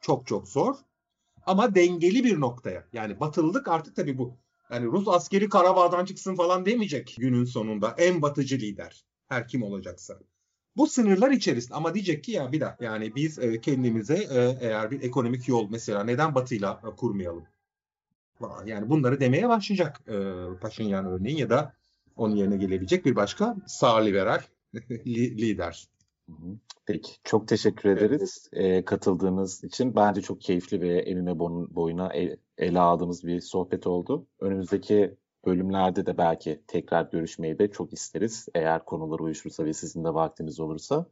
Çok 0.00 0.26
çok 0.26 0.48
zor. 0.48 0.76
Ama 1.46 1.74
dengeli 1.74 2.24
bir 2.24 2.40
noktaya. 2.40 2.84
Yani 2.92 3.20
batılılık 3.20 3.68
artık 3.68 3.96
tabii 3.96 4.18
bu. 4.18 4.36
Yani 4.70 4.86
Rus 4.86 5.08
askeri 5.08 5.48
Karabağ'dan 5.48 6.04
çıksın 6.04 6.34
falan 6.36 6.66
demeyecek 6.66 7.16
günün 7.18 7.44
sonunda. 7.44 7.94
En 7.98 8.22
batıcı 8.22 8.56
lider. 8.56 9.04
Her 9.28 9.48
kim 9.48 9.62
olacaksa. 9.62 10.18
Bu 10.76 10.86
sınırlar 10.86 11.30
içerisinde 11.30 11.74
ama 11.74 11.94
diyecek 11.94 12.24
ki 12.24 12.32
ya 12.32 12.52
bir 12.52 12.60
dakika 12.60 12.84
yani 12.84 13.14
biz 13.14 13.38
e, 13.38 13.60
kendimize 13.60 14.14
e, 14.14 14.58
eğer 14.60 14.90
bir 14.90 15.02
ekonomik 15.02 15.48
yol 15.48 15.70
mesela 15.70 16.04
neden 16.04 16.34
batıyla 16.34 16.80
e, 16.92 16.96
kurmayalım? 16.96 17.44
Yani 18.66 18.90
bunları 18.90 19.20
demeye 19.20 19.48
başlayacak 19.48 20.00
Paşinyan 20.60 21.06
örneğin 21.06 21.36
ya 21.36 21.50
da 21.50 21.74
onun 22.16 22.36
yerine 22.36 22.56
gelebilecek 22.56 23.04
bir 23.04 23.16
başka 23.16 23.56
sağ 23.66 23.96
liberal 23.96 24.40
lider. 25.06 25.88
Peki 26.86 27.12
çok 27.24 27.48
teşekkür 27.48 27.90
ederiz 27.90 28.48
e, 28.52 28.84
katıldığınız 28.84 29.64
için. 29.64 29.94
Bence 29.94 30.22
çok 30.22 30.40
keyifli 30.40 30.80
ve 30.80 30.98
enine 30.98 31.38
boyuna 31.38 32.12
el, 32.12 32.36
ele 32.58 32.80
aldığımız 32.80 33.24
bir 33.24 33.40
sohbet 33.40 33.86
oldu. 33.86 34.26
Önümüzdeki 34.40 35.16
bölümlerde 35.46 36.06
de 36.06 36.18
belki 36.18 36.62
tekrar 36.66 37.08
görüşmeyi 37.12 37.58
de 37.58 37.70
çok 37.70 37.92
isteriz. 37.92 38.48
Eğer 38.54 38.84
konular 38.84 39.20
uyuşursa 39.20 39.64
ve 39.64 39.72
sizin 39.72 40.04
de 40.04 40.14
vaktiniz 40.14 40.60
olursa. 40.60 41.06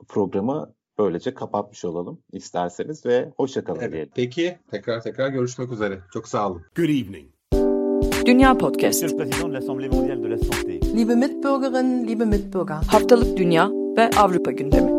Bu 0.00 0.04
programı 0.04 0.74
böylece 0.98 1.34
kapatmış 1.34 1.84
olalım 1.84 2.22
isterseniz 2.32 3.06
ve 3.06 3.32
hoşçakalın 3.36 3.80
evet, 3.80 3.92
diyelim. 3.92 4.12
Peki 4.14 4.58
tekrar 4.70 5.02
tekrar 5.02 5.28
görüşmek 5.28 5.72
üzere. 5.72 6.00
Çok 6.12 6.28
sağ 6.28 6.50
olun. 6.50 6.62
Good 6.76 6.88
evening. 6.88 7.34
Dünya 8.26 8.58
Podcast. 8.58 9.02
Monsieur 9.02 9.12
le 9.12 9.16
Président 9.16 9.48
de 9.48 9.54
l'Assemblée 9.54 9.88
mondiale 9.88 10.22
de 10.22 10.30
la 10.30 10.36
santé. 10.36 10.96
Liebe 10.96 11.14
Mitbürgerinnen, 11.14 12.06
liebe 12.06 12.24
Mitbürger. 12.24 12.82
Haftalık 12.88 13.36
Dünya 13.36 13.70
ve 13.96 14.10
Avrupa 14.16 14.50
gündemi. 14.50 14.93